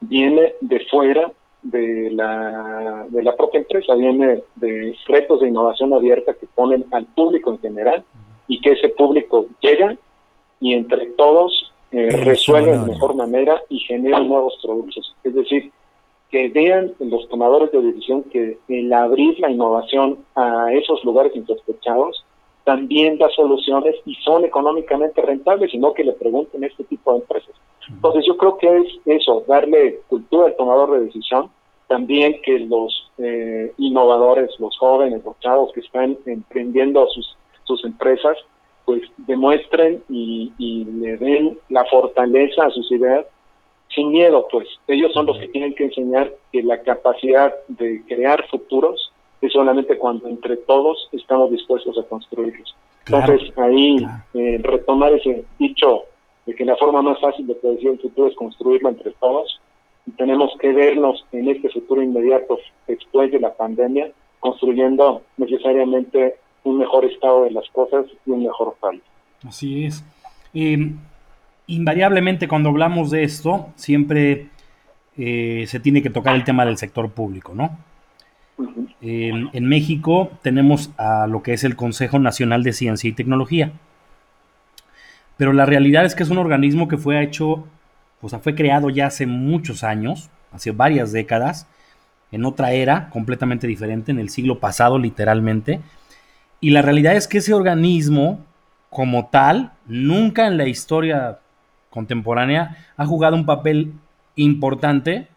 viene 0.00 0.54
de 0.60 0.80
fuera 0.86 1.32
de 1.62 2.10
la, 2.12 3.06
de 3.08 3.22
la 3.22 3.36
propia 3.36 3.60
empresa, 3.60 3.94
viene 3.94 4.42
de 4.56 4.96
retos 5.06 5.40
de 5.40 5.48
innovación 5.48 5.92
abierta 5.92 6.34
que 6.34 6.46
ponen 6.54 6.84
al 6.92 7.06
público 7.06 7.50
en 7.50 7.58
general 7.58 8.04
y 8.46 8.60
que 8.60 8.72
ese 8.72 8.90
público 8.90 9.46
llega 9.60 9.96
y 10.60 10.74
entre 10.74 11.06
todos 11.12 11.72
eh, 11.94 12.10
resuelven 12.10 12.80
de 12.84 12.92
mejor 12.92 13.14
manera 13.14 13.62
y 13.68 13.78
generan 13.78 14.26
nuevos 14.26 14.58
productos. 14.60 15.14
Es 15.22 15.34
decir, 15.34 15.70
que 16.28 16.48
vean 16.48 16.92
los 16.98 17.28
tomadores 17.28 17.70
de 17.70 17.80
decisión 17.80 18.24
que 18.24 18.58
el 18.66 18.92
abrir 18.92 19.38
la 19.38 19.50
innovación 19.50 20.18
a 20.34 20.72
esos 20.72 21.04
lugares 21.04 21.36
insospechados 21.36 22.24
también 22.64 23.18
da 23.18 23.28
soluciones 23.30 23.94
y 24.06 24.16
son 24.16 24.44
económicamente 24.44 25.22
rentables, 25.22 25.70
sino 25.70 25.92
que 25.92 26.02
le 26.02 26.14
pregunten 26.14 26.64
a 26.64 26.66
este 26.66 26.82
tipo 26.82 27.12
de 27.12 27.20
empresas. 27.20 27.54
Entonces 27.88 28.24
yo 28.26 28.36
creo 28.38 28.58
que 28.58 28.76
es 28.78 28.86
eso, 29.04 29.44
darle 29.46 30.00
cultura 30.08 30.46
al 30.46 30.56
tomador 30.56 30.98
de 30.98 31.04
decisión, 31.04 31.50
también 31.86 32.40
que 32.42 32.58
los 32.58 33.12
eh, 33.18 33.72
innovadores, 33.78 34.50
los 34.58 34.76
jóvenes, 34.78 35.22
los 35.24 35.38
chavos 35.38 35.72
que 35.72 35.80
están 35.80 36.18
emprendiendo 36.26 37.06
sus, 37.08 37.36
sus 37.62 37.84
empresas, 37.84 38.36
pues 38.84 39.02
demuestren 39.18 40.02
y, 40.08 40.52
y 40.58 40.84
le 40.84 41.16
den 41.16 41.58
la 41.68 41.84
fortaleza 41.86 42.66
a 42.66 42.70
sus 42.70 42.90
ideas 42.92 43.26
sin 43.94 44.10
miedo, 44.10 44.46
pues. 44.50 44.68
Ellos 44.88 45.12
son 45.12 45.26
los 45.26 45.38
que 45.38 45.48
tienen 45.48 45.74
que 45.74 45.84
enseñar 45.84 46.32
que 46.52 46.62
la 46.62 46.82
capacidad 46.82 47.54
de 47.68 48.02
crear 48.06 48.46
futuros 48.48 49.12
es 49.40 49.52
solamente 49.52 49.98
cuando 49.98 50.28
entre 50.28 50.56
todos 50.56 51.08
estamos 51.12 51.50
dispuestos 51.50 51.96
a 51.98 52.02
construirlos. 52.08 52.74
Entonces 53.06 53.52
ahí 53.58 53.98
eh, 54.34 54.58
retomar 54.62 55.12
ese 55.12 55.44
dicho 55.58 56.04
de 56.46 56.54
que 56.54 56.64
la 56.64 56.76
forma 56.76 57.02
más 57.02 57.20
fácil 57.20 57.46
de 57.46 57.54
predecir 57.54 57.90
el 57.90 57.98
futuro 57.98 58.28
es 58.28 58.36
construirlo 58.36 58.88
entre 58.88 59.10
todos. 59.12 59.60
Y 60.06 60.10
tenemos 60.12 60.52
que 60.58 60.72
vernos 60.72 61.24
en 61.32 61.48
este 61.48 61.68
futuro 61.70 62.02
inmediato 62.02 62.58
después 62.86 63.30
de 63.32 63.40
la 63.40 63.54
pandemia 63.54 64.10
construyendo 64.40 65.22
necesariamente 65.38 66.36
un 66.64 66.78
mejor 66.78 67.04
estado 67.04 67.44
de 67.44 67.50
las 67.50 67.68
cosas 67.70 68.06
y 68.26 68.30
un 68.30 68.42
mejor 68.42 68.74
país. 68.80 69.02
Así 69.46 69.84
es. 69.84 70.04
Em, 70.52 70.98
invariablemente 71.66 72.48
cuando 72.48 72.70
hablamos 72.70 73.10
de 73.10 73.22
esto, 73.22 73.68
siempre 73.76 74.48
eh, 75.16 75.64
se 75.68 75.80
tiene 75.80 76.02
que 76.02 76.10
tocar 76.10 76.34
el 76.34 76.44
tema 76.44 76.64
del 76.64 76.76
sector 76.76 77.10
público, 77.10 77.52
¿no? 77.54 77.78
en 79.06 79.66
México 79.66 80.30
tenemos 80.40 80.90
a 80.96 81.26
lo 81.26 81.42
que 81.42 81.52
es 81.52 81.64
el 81.64 81.76
Consejo 81.76 82.18
Nacional 82.18 82.62
de 82.62 82.72
Ciencia 82.72 83.10
y 83.10 83.12
Tecnología. 83.12 83.72
Pero 85.36 85.52
la 85.52 85.66
realidad 85.66 86.04
es 86.04 86.14
que 86.14 86.22
es 86.22 86.30
un 86.30 86.38
organismo 86.38 86.88
que 86.88 86.96
fue 86.96 87.22
hecho, 87.22 87.66
o 88.22 88.28
sea, 88.28 88.38
fue 88.38 88.54
creado 88.54 88.90
ya 88.90 89.06
hace 89.06 89.26
muchos 89.26 89.82
años, 89.84 90.30
hace 90.52 90.70
varias 90.70 91.12
décadas, 91.12 91.66
en 92.30 92.44
otra 92.44 92.72
era 92.72 93.10
completamente 93.10 93.66
diferente, 93.66 94.12
en 94.12 94.18
el 94.18 94.30
siglo 94.30 94.58
pasado 94.58 94.98
literalmente. 94.98 95.80
Y 96.64 96.70
la 96.70 96.80
realidad 96.80 97.14
es 97.14 97.28
que 97.28 97.36
ese 97.36 97.52
organismo, 97.52 98.42
como 98.88 99.26
tal, 99.26 99.72
nunca 99.86 100.46
en 100.46 100.56
la 100.56 100.66
historia 100.66 101.40
contemporánea 101.90 102.78
ha 102.96 103.04
jugado 103.04 103.36
un 103.36 103.44
papel 103.44 103.92
importante 104.34 105.28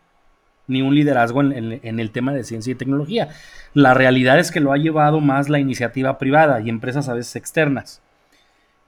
ni 0.67 0.81
un 0.81 0.96
liderazgo 0.96 1.41
en, 1.41 2.00
el 2.00 2.12
tema 2.12 2.31
de 2.31 2.46
ciencia 2.46 2.72
y 2.72 2.75
tecnología. 2.75 3.27
La 3.74 3.93
realidad 3.93 4.39
es 4.39 4.51
que 4.51 4.62
lo 4.62 4.72
ha 4.72 4.77
llevado 4.77 5.19
más 5.19 5.50
la 5.50 5.60
iniciativa 5.60 6.17
privada 6.17 6.62
y 6.62 6.69
empresas 6.69 7.10
a 7.10 7.13
veces 7.13 7.36
externas. 7.36 8.01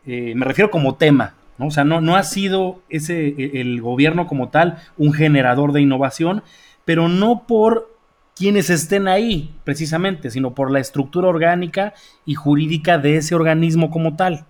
Eh, 0.05 0.31
me 0.33 0.45
refiero 0.45 0.71
como 0.71 0.95
tema, 0.95 1.33
¿no? 1.57 1.67
O 1.67 1.71
sea, 1.71 1.83
no, 1.83 1.99
no 1.99 2.15
ha 2.15 2.23
sido 2.23 2.81
ese, 2.87 3.27
e, 3.27 3.59
el 3.59 3.81
gobierno 3.81 4.27
como 4.27 4.47
tal 4.47 4.77
un 4.97 5.11
generador 5.11 5.73
de 5.73 5.81
innovación, 5.81 6.43
pero 6.85 7.09
no 7.09 7.43
por 7.47 7.98
quienes 8.39 8.69
estén 8.69 9.09
ahí 9.09 9.53
precisamente, 9.65 10.31
sino 10.31 10.55
por 10.55 10.71
la 10.71 10.79
estructura 10.79 11.27
orgánica 11.27 11.93
y 12.25 12.35
jurídica 12.35 12.97
de 12.97 13.17
ese 13.17 13.35
organismo 13.35 13.91
como 13.91 14.15
tal. 14.15 14.45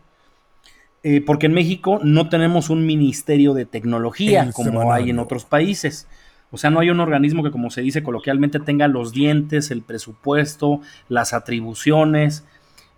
Eh, 1.02 1.22
porque 1.26 1.48
en 1.48 1.54
México 1.54 2.00
no 2.04 2.30
tenemos 2.30 2.70
un 2.70 2.86
ministerio 2.86 3.56
de 3.56 3.66
tecnología 3.66 4.52
como 4.52 4.94
hay 4.94 5.10
en 5.10 5.18
otros 5.18 5.44
países. 5.44 6.08
O 6.52 6.58
sea, 6.60 6.70
no 6.70 6.80
hay 6.80 6.92
un 6.92 7.00
organismo 7.00 7.42
que, 7.42 7.50
como 7.50 7.72
se 7.72 7.82
dice 7.82 8.04
coloquialmente, 8.04 8.60
tenga 8.60 8.88
los 8.88 9.12
dientes, 9.12 9.72
el 9.72 9.82
presupuesto, 9.82 10.82
las 11.08 11.34
atribuciones 11.34 12.46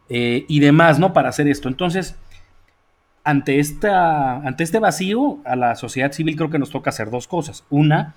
eh, 0.10 0.44
y 0.50 0.60
demás, 0.60 1.00
¿no? 1.00 1.14
Para 1.14 1.30
hacer 1.30 1.48
esto. 1.48 1.70
Entonces, 1.70 2.18
ante, 3.24 3.60
esta, 3.60 4.38
ante 4.46 4.66
este 4.66 4.80
vacío, 4.80 5.38
a 5.46 5.56
la 5.56 5.76
sociedad 5.76 6.12
civil 6.12 6.36
creo 6.36 6.50
que 6.50 6.60
nos 6.60 6.70
toca 6.70 6.90
hacer 6.90 7.10
dos 7.10 7.30
cosas. 7.30 7.64
Una, 7.70 8.14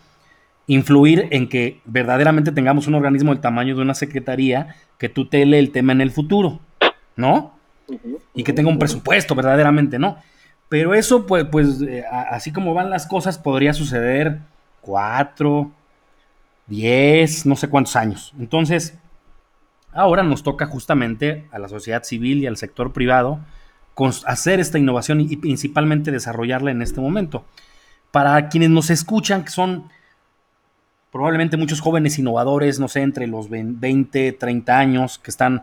influir 0.66 1.28
en 1.30 1.48
que 1.48 1.80
verdaderamente 1.84 2.52
tengamos 2.52 2.86
un 2.86 2.94
organismo 2.94 3.32
del 3.32 3.40
tamaño 3.40 3.76
de 3.76 3.82
una 3.82 3.94
secretaría 3.94 4.76
que 4.98 5.08
tutele 5.08 5.58
el 5.58 5.70
tema 5.70 5.92
en 5.92 6.00
el 6.00 6.10
futuro, 6.10 6.60
¿no? 7.16 7.54
Y 8.34 8.44
que 8.44 8.52
tenga 8.52 8.70
un 8.70 8.78
presupuesto 8.78 9.34
verdaderamente, 9.34 9.98
¿no? 9.98 10.16
Pero 10.68 10.94
eso, 10.94 11.26
pues, 11.26 11.44
pues 11.44 11.82
eh, 11.82 12.04
así 12.30 12.52
como 12.52 12.72
van 12.74 12.90
las 12.90 13.06
cosas, 13.06 13.38
podría 13.38 13.74
suceder 13.74 14.40
cuatro, 14.80 15.70
diez, 16.66 17.44
no 17.44 17.56
sé 17.56 17.68
cuántos 17.68 17.96
años. 17.96 18.32
Entonces, 18.38 18.98
ahora 19.92 20.22
nos 20.22 20.42
toca 20.42 20.66
justamente 20.66 21.46
a 21.52 21.58
la 21.58 21.68
sociedad 21.68 22.02
civil 22.04 22.38
y 22.38 22.46
al 22.46 22.56
sector 22.56 22.92
privado 22.92 23.40
hacer 24.26 24.60
esta 24.60 24.78
innovación 24.78 25.20
y 25.20 25.36
principalmente 25.36 26.10
desarrollarla 26.10 26.70
en 26.70 26.82
este 26.82 27.00
momento. 27.00 27.44
Para 28.10 28.48
quienes 28.48 28.70
nos 28.70 28.90
escuchan, 28.90 29.44
que 29.44 29.50
son 29.50 29.88
probablemente 31.14 31.56
muchos 31.56 31.80
jóvenes 31.80 32.18
innovadores, 32.18 32.80
no 32.80 32.88
sé, 32.88 33.00
entre 33.00 33.28
los 33.28 33.48
20, 33.48 34.32
30 34.32 34.76
años, 34.76 35.20
que 35.20 35.30
están 35.30 35.62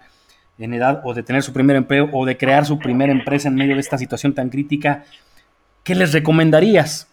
en 0.58 0.74
edad 0.74 1.02
o 1.04 1.14
de 1.14 1.24
tener 1.24 1.44
su 1.44 1.52
primer 1.52 1.76
empleo 1.76 2.10
o 2.14 2.26
de 2.26 2.38
crear 2.38 2.66
su 2.66 2.80
primera 2.80 3.12
empresa 3.12 3.50
en 3.50 3.56
medio 3.56 3.76
de 3.76 3.82
esta 3.82 3.98
situación 3.98 4.34
tan 4.34 4.48
crítica, 4.48 5.04
¿qué 5.84 5.94
les 5.94 6.14
recomendarías? 6.14 7.10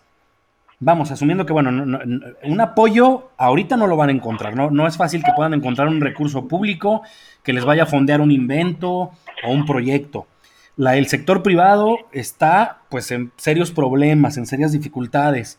Vamos, 0.79 1.11
asumiendo 1.11 1.47
que, 1.47 1.53
bueno, 1.53 1.99
un 2.45 2.61
apoyo 2.61 3.31
ahorita 3.39 3.77
no 3.77 3.89
lo 3.89 3.97
van 3.97 4.11
a 4.11 4.13
encontrar, 4.13 4.55
¿no? 4.55 4.71
No 4.71 4.87
es 4.87 4.97
fácil 4.97 5.25
que 5.25 5.33
puedan 5.35 5.55
encontrar 5.55 5.89
un 5.89 6.01
recurso 6.01 6.47
público 6.47 7.03
que 7.43 7.53
les 7.53 7.65
vaya 7.65 7.83
a 7.83 7.87
fondear 7.87 8.21
un 8.21 8.31
invento 8.31 9.11
o 9.43 9.51
un 9.51 9.67
proyecto. 9.67 10.29
La, 10.77 10.97
el 10.97 11.09
sector 11.09 11.43
privado 11.43 11.97
está, 12.13 12.83
pues, 12.89 13.11
en 13.11 13.33
serios 13.37 13.73
problemas, 13.73 14.37
en 14.37 14.47
serias 14.47 14.71
dificultades. 14.71 15.59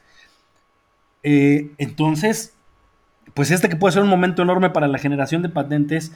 Eh, 1.24 1.72
entonces, 1.78 2.56
pues 3.34 3.52
este 3.52 3.70
que 3.70 3.76
puede 3.76 3.94
ser 3.94 4.04
un 4.04 4.10
momento 4.10 4.42
enorme 4.42 4.70
para 4.70 4.88
la 4.88 4.98
generación 4.98 5.42
de 5.42 5.50
patentes, 5.50 6.16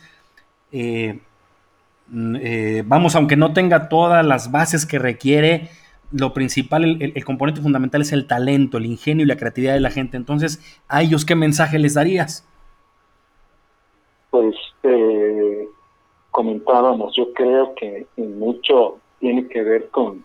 eh, 0.71 1.19
mm, 2.07 2.35
eh, 2.41 2.83
vamos, 2.85 3.15
aunque 3.15 3.35
no 3.35 3.53
tenga 3.53 3.89
todas 3.89 4.25
las 4.25 4.51
bases 4.51 4.85
que 4.85 4.99
requiere, 4.99 5.69
lo 6.11 6.33
principal, 6.33 6.83
el, 6.83 7.25
componente 7.25 7.61
fundamental 7.61 8.01
es 8.01 8.11
el 8.11 8.27
talento, 8.27 8.77
el 8.77 8.85
ingenio 8.85 9.25
y 9.25 9.27
la 9.27 9.35
creatividad 9.35 9.73
de 9.73 9.79
la 9.79 9.89
gente. 9.89 10.15
Entonces, 10.15 10.61
¿a 10.87 11.01
ellos 11.01 11.25
qué 11.25 11.35
mensaje 11.35 11.79
les 11.79 11.95
darías? 11.95 12.47
Pues 14.29 14.55
eh, 14.83 15.67
comentábamos, 16.29 17.15
yo 17.15 17.33
creo 17.33 17.73
que 17.75 18.05
mucho 18.17 18.99
tiene 19.19 19.47
que 19.47 19.63
ver 19.63 19.89
con 19.89 20.23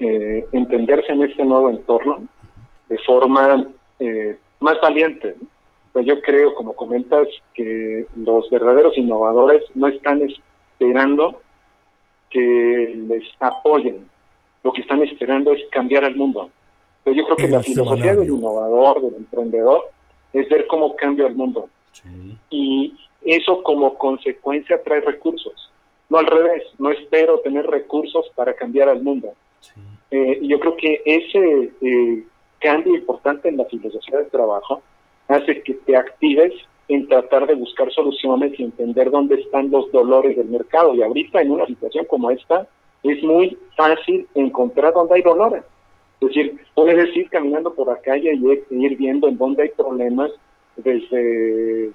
eh, 0.00 0.46
entenderse 0.52 1.12
en 1.12 1.22
este 1.22 1.44
nuevo 1.44 1.70
entorno 1.70 2.26
de 2.88 2.98
forma 2.98 3.66
eh, 4.00 4.36
más 4.60 4.80
valiente. 4.80 5.36
Pues 5.94 6.06
yo 6.06 6.20
creo, 6.20 6.56
como 6.56 6.72
comentas, 6.72 7.28
que 7.54 8.06
los 8.16 8.50
verdaderos 8.50 8.98
innovadores 8.98 9.62
no 9.76 9.86
están 9.86 10.22
esperando 10.22 11.40
que 12.28 13.00
les 13.06 13.22
apoyen, 13.38 14.04
lo 14.64 14.72
que 14.72 14.80
están 14.80 15.04
esperando 15.04 15.52
es 15.52 15.62
cambiar 15.70 16.04
al 16.04 16.16
mundo. 16.16 16.50
Pero 17.04 17.14
yo 17.14 17.24
creo 17.26 17.36
que 17.36 17.46
la 17.48 17.62
filosofía 17.62 18.16
del 18.16 18.28
innovador, 18.28 19.02
del 19.02 19.14
emprendedor, 19.14 19.82
es 20.32 20.48
ver 20.48 20.66
cómo 20.66 20.96
cambia 20.96 21.28
el 21.28 21.36
mundo. 21.36 21.68
Y 22.50 22.96
eso 23.24 23.62
como 23.62 23.94
consecuencia 23.94 24.82
trae 24.82 25.00
recursos. 25.00 25.70
No 26.08 26.18
al 26.18 26.26
revés, 26.26 26.64
no 26.76 26.90
espero 26.90 27.38
tener 27.38 27.68
recursos 27.68 28.32
para 28.34 28.52
cambiar 28.54 28.88
al 28.88 29.00
mundo. 29.00 29.32
Eh, 30.10 30.40
yo 30.42 30.58
creo 30.58 30.76
que 30.76 31.02
ese 31.04 31.70
eh, 31.80 32.24
cambio 32.58 32.96
importante 32.96 33.48
en 33.48 33.58
la 33.58 33.64
filosofía 33.66 34.18
del 34.18 34.30
trabajo 34.30 34.82
hace 35.28 35.62
que 35.62 35.74
te 35.74 35.96
actives 35.96 36.52
en 36.88 37.08
tratar 37.08 37.46
de 37.46 37.54
buscar 37.54 37.90
soluciones 37.92 38.58
y 38.58 38.64
entender 38.64 39.10
dónde 39.10 39.36
están 39.36 39.70
los 39.70 39.90
dolores 39.90 40.36
del 40.36 40.48
mercado. 40.48 40.94
Y 40.94 41.02
ahorita 41.02 41.40
en 41.40 41.50
una 41.50 41.66
situación 41.66 42.04
como 42.06 42.30
esta, 42.30 42.66
es 43.02 43.22
muy 43.22 43.56
fácil 43.76 44.26
encontrar 44.34 44.92
dónde 44.92 45.16
hay 45.16 45.22
dolores. 45.22 45.62
Es 46.20 46.28
decir, 46.28 46.58
puedes 46.74 47.14
ir 47.16 47.28
caminando 47.28 47.74
por 47.74 47.88
la 47.88 48.00
calle 48.00 48.34
y 48.34 48.84
ir 48.84 48.96
viendo 48.96 49.28
en 49.28 49.36
dónde 49.36 49.64
hay 49.64 49.68
problemas, 49.70 50.30
desde, 50.76 51.86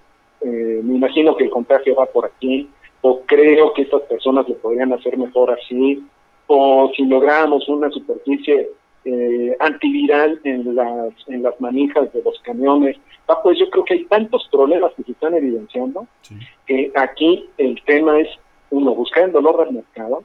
eh, 0.42 0.82
me 0.84 0.96
imagino 0.96 1.36
que 1.36 1.46
el 1.46 1.50
contagio 1.50 1.96
va 1.96 2.06
por 2.06 2.26
aquí, 2.26 2.70
o 3.02 3.22
creo 3.22 3.74
que 3.74 3.84
estas 3.84 4.02
personas 4.04 4.48
lo 4.48 4.56
podrían 4.56 4.94
hacer 4.94 5.18
mejor 5.18 5.52
así, 5.52 6.04
o 6.48 6.92
si 6.96 7.06
logramos 7.06 7.68
una 7.70 7.90
superficie 7.90 8.70
eh, 9.12 9.56
antiviral 9.60 10.40
en 10.44 10.76
las, 10.76 11.14
en 11.28 11.42
las 11.42 11.60
manijas 11.60 12.14
de 12.14 12.22
los 12.22 12.40
camiones, 12.42 12.96
ah, 13.28 13.40
pues 13.42 13.58
yo 13.58 13.70
creo 13.70 13.84
que 13.84 13.96
hay 13.96 14.06
tantos 14.06 14.48
problemas 14.52 14.94
que 14.94 15.04
se 15.04 15.14
están 15.14 15.34
evidenciando, 15.34 16.06
que 16.68 16.92
aquí 16.96 17.50
el 17.58 17.82
tema 17.86 18.20
es, 18.20 18.28
uno, 18.70 18.94
buscar 18.94 19.24
el 19.24 19.32
dolor 19.32 19.66
del 19.66 19.76
mercado, 19.76 20.24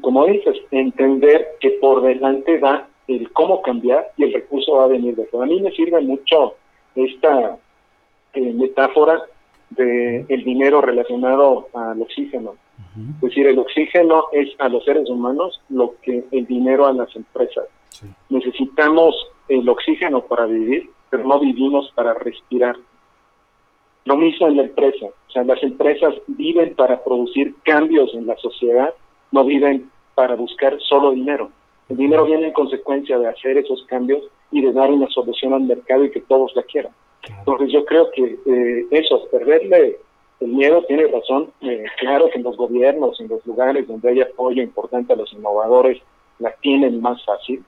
como 0.00 0.26
dices, 0.26 0.56
entender 0.70 1.56
que 1.60 1.70
por 1.80 2.02
delante 2.02 2.58
va 2.58 2.86
el 3.08 3.32
cómo 3.32 3.62
cambiar 3.62 4.12
y 4.16 4.24
el 4.24 4.32
recurso 4.32 4.76
va 4.76 4.84
a 4.84 4.88
venir 4.88 5.16
de 5.16 5.28
A 5.32 5.46
mí 5.46 5.60
me 5.60 5.72
sirve 5.72 6.00
mucho 6.00 6.54
esta 6.94 7.58
eh, 8.34 8.52
metáfora 8.52 9.22
de 9.70 10.24
el 10.28 10.44
dinero 10.44 10.80
relacionado 10.80 11.68
al 11.74 12.00
oxígeno. 12.00 12.54
Es 13.16 13.20
decir, 13.20 13.46
el 13.48 13.58
oxígeno 13.58 14.26
es 14.32 14.48
a 14.58 14.68
los 14.68 14.84
seres 14.84 15.10
humanos 15.10 15.60
lo 15.68 15.94
que 16.00 16.24
el 16.30 16.46
dinero 16.46 16.86
a 16.86 16.92
las 16.92 17.14
empresas. 17.16 17.64
Necesitamos 18.28 19.14
el 19.48 19.68
oxígeno 19.68 20.22
para 20.22 20.46
vivir, 20.46 20.90
pero 21.10 21.24
no 21.24 21.38
vivimos 21.38 21.90
para 21.94 22.14
respirar. 22.14 22.76
Lo 24.04 24.16
mismo 24.16 24.48
en 24.48 24.56
la 24.56 24.62
empresa. 24.64 25.06
O 25.06 25.30
sea, 25.30 25.44
las 25.44 25.62
empresas 25.62 26.14
viven 26.26 26.74
para 26.74 27.02
producir 27.02 27.54
cambios 27.64 28.14
en 28.14 28.26
la 28.26 28.36
sociedad 28.36 28.94
no 29.34 29.44
viven 29.44 29.90
para 30.14 30.36
buscar 30.36 30.78
solo 30.80 31.10
dinero. 31.10 31.50
El 31.88 31.96
dinero 31.96 32.24
viene 32.24 32.46
en 32.46 32.52
consecuencia 32.52 33.18
de 33.18 33.26
hacer 33.26 33.58
esos 33.58 33.84
cambios 33.86 34.22
y 34.52 34.62
de 34.62 34.72
dar 34.72 34.90
una 34.92 35.08
solución 35.08 35.52
al 35.52 35.64
mercado 35.64 36.04
y 36.04 36.12
que 36.12 36.20
todos 36.20 36.54
la 36.54 36.62
quieran. 36.62 36.92
Entonces 37.38 37.72
yo 37.72 37.84
creo 37.84 38.10
que 38.12 38.38
eh, 38.46 38.86
eso, 38.92 39.26
perderle 39.30 39.98
el 40.38 40.48
miedo, 40.48 40.84
tiene 40.84 41.08
razón, 41.08 41.50
eh, 41.62 41.84
claro 41.98 42.28
que 42.30 42.38
en 42.38 42.44
los 42.44 42.56
gobiernos, 42.56 43.20
en 43.20 43.28
los 43.28 43.44
lugares 43.44 43.88
donde 43.88 44.10
hay 44.10 44.20
apoyo 44.20 44.62
importante 44.62 45.12
a 45.12 45.16
los 45.16 45.32
innovadores, 45.32 46.00
la 46.38 46.52
tienen 46.60 47.00
más 47.00 47.24
fácil. 47.24 47.62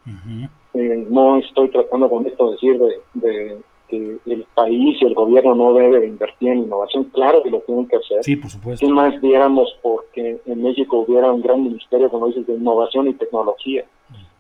Eh, 0.74 1.06
no 1.08 1.38
estoy 1.38 1.70
tratando 1.70 2.08
con 2.10 2.26
esto 2.26 2.46
de 2.46 2.52
decir 2.52 2.78
de, 3.14 3.58
que 3.88 4.18
el 4.26 4.44
país 4.54 5.00
y 5.00 5.04
el 5.04 5.14
gobierno 5.14 5.54
no 5.54 5.72
debe 5.74 6.06
invertir 6.06 6.50
en 6.50 6.64
innovación, 6.64 7.04
claro 7.04 7.42
que 7.42 7.50
lo 7.50 7.60
tienen 7.60 7.86
que 7.86 7.96
hacer. 7.96 8.22
Sí, 8.24 8.36
por 8.36 8.50
supuesto. 8.50 8.84
¿Qué 8.84 8.92
más 8.92 9.20
diéramos 9.20 9.78
porque 9.80 10.40
en 10.44 10.62
México 10.62 10.98
hubiera 10.98 11.32
un 11.32 11.40
gran 11.40 11.62
ministerio, 11.62 12.10
como 12.10 12.26
dices, 12.26 12.46
de 12.46 12.54
innovación 12.54 13.08
y 13.08 13.14
tecnología? 13.14 13.84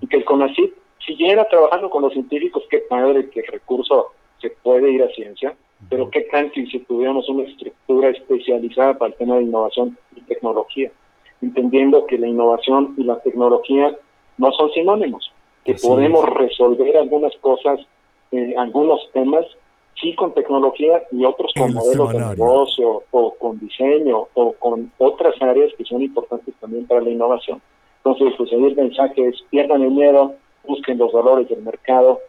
Y 0.00 0.06
que 0.08 0.16
el 0.16 0.24
CONACYT 0.24 0.74
siguiera 1.06 1.48
trabajando 1.48 1.88
con 1.88 2.02
los 2.02 2.12
científicos, 2.12 2.64
qué 2.68 2.78
padre 2.78 3.30
que 3.30 3.40
el 3.40 3.46
recurso 3.46 4.08
se 4.40 4.50
puede 4.50 4.90
ir 4.90 5.02
a 5.02 5.08
ciencia, 5.10 5.56
pero 5.88 6.10
qué 6.10 6.22
tanto 6.22 6.54
si 6.54 6.78
tuviéramos 6.80 7.28
una 7.28 7.44
estructura 7.44 8.10
especializada 8.10 8.98
para 8.98 9.12
el 9.12 9.18
tema 9.18 9.36
de 9.36 9.42
innovación 9.42 9.96
y 10.14 10.20
tecnología, 10.22 10.90
entendiendo 11.40 12.06
que 12.06 12.18
la 12.18 12.26
innovación 12.26 12.94
y 12.96 13.04
la 13.04 13.20
tecnología 13.20 13.96
no 14.38 14.52
son 14.52 14.70
sinónimos, 14.72 15.32
que 15.64 15.74
podemos 15.74 16.24
resolver 16.28 16.96
algunas 16.96 17.34
cosas, 17.36 17.80
eh, 18.32 18.54
algunos 18.56 19.00
temas, 19.12 19.44
sí 20.00 20.14
con 20.14 20.32
tecnología 20.34 21.02
y 21.10 21.24
otros 21.24 21.52
con 21.56 21.72
modelos 21.72 22.12
de 22.12 22.18
negocio 22.18 23.02
o 23.10 23.34
con 23.34 23.58
diseño 23.58 24.28
o 24.34 24.52
con 24.52 24.92
otras 24.98 25.34
áreas 25.40 25.72
que 25.76 25.84
son 25.84 26.02
importantes 26.02 26.54
también 26.60 26.86
para 26.86 27.00
la 27.00 27.10
innovación. 27.10 27.60
Entonces, 28.04 28.34
pues 28.36 28.52
el 28.52 28.76
mensaje 28.76 29.28
es, 29.28 29.42
pierdan 29.50 29.82
el 29.82 29.90
miedo, 29.90 30.34
busquen 30.64 30.98
los 30.98 31.12
valores 31.12 31.48
del 31.48 31.62
mercado, 31.62 32.20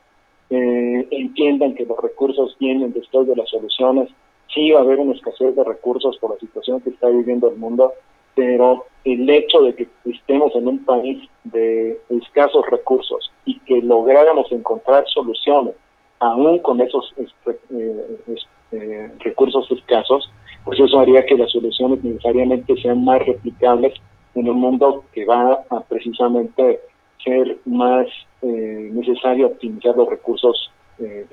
eh, 0.50 1.08
entiendan 1.12 1.76
que 1.76 1.86
los 1.86 2.00
recursos 2.00 2.56
vienen 2.60 2.94
después 2.94 3.28
de 3.28 3.36
las 3.36 3.50
soluciones. 3.50 4.10
Sí 4.54 4.72
va 4.72 4.80
a 4.80 4.84
haber 4.84 5.00
una 5.00 5.14
escasez 5.14 5.56
de 5.56 5.64
recursos 5.64 6.18
por 6.18 6.32
la 6.32 6.40
situación 6.40 6.82
que 6.82 6.90
está 6.90 7.10
viviendo 7.10 7.50
el 7.50 7.58
mundo, 7.58 7.94
pero 8.38 8.86
el 9.04 9.28
hecho 9.28 9.62
de 9.62 9.74
que 9.74 9.88
estemos 10.06 10.56
en 10.56 10.68
un 10.68 10.86
país 10.86 11.28
de 11.44 12.00
escasos 12.10 12.64
recursos 12.70 13.32
y 13.46 13.60
que 13.62 13.82
lográramos 13.82 14.52
encontrar 14.52 15.06
soluciones 15.08 15.74
aún 16.20 16.60
con 16.60 16.80
esos 16.80 17.14
este, 17.18 17.60
eh, 17.72 18.18
este, 18.28 19.12
recursos 19.20 19.70
escasos, 19.72 20.32
pues 20.66 20.80
eso 20.80 21.00
haría 21.00 21.26
que 21.26 21.36
las 21.36 21.52
soluciones 21.52 22.04
necesariamente 22.04 22.80
sean 22.80 23.04
más 23.04 23.26
replicables 23.26 23.94
en 24.36 24.50
un 24.50 24.60
mundo 24.60 25.04
que 25.14 25.26
va 25.26 25.64
a 25.72 25.80
precisamente 25.82 26.80
ser 27.24 27.58
más 27.66 28.06
eh, 28.44 28.90
necesario 28.94 29.48
optimizar 29.48 29.98
los 29.98 30.10
recursos 30.10 30.72
eh, 31.00 31.26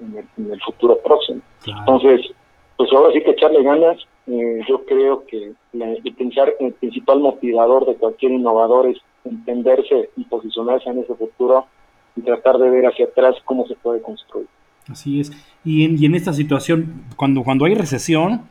en, 0.00 0.50
el, 0.50 0.60
futuro 0.62 0.96
próximo. 1.04 1.42
Entonces, 1.66 2.32
pues 2.78 2.90
ahora 2.92 3.12
sí 3.12 3.22
que 3.22 3.32
echarle 3.32 3.62
ganas. 3.62 3.98
Eh, 4.26 4.60
yo 4.68 4.84
creo 4.84 5.24
que 5.26 5.52
el, 5.72 6.72
principal 6.74 7.20
motivador 7.20 7.86
de 7.86 7.96
cualquier 7.96 8.32
innovador 8.32 8.88
es 8.88 8.98
entenderse 9.24 10.10
y 10.16 10.24
posicionarse 10.24 10.88
en 10.90 10.98
ese 11.00 11.14
futuro 11.14 11.66
y 12.14 12.22
tratar 12.22 12.58
de 12.58 12.70
ver 12.70 12.86
hacia 12.86 13.06
atrás 13.06 13.34
cómo 13.44 13.66
se 13.66 13.74
puede 13.76 14.00
construir. 14.00 14.46
Así 14.88 15.20
es. 15.20 15.32
Y 15.64 15.84
en, 15.84 16.00
y 16.00 16.06
en 16.06 16.14
esta 16.14 16.32
situación, 16.32 17.04
cuando, 17.16 17.42
cuando 17.42 17.64
hay 17.64 17.74
recesión 17.74 18.42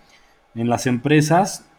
en 0.56 0.70
las 0.70 0.88
empresas, 0.88 1.70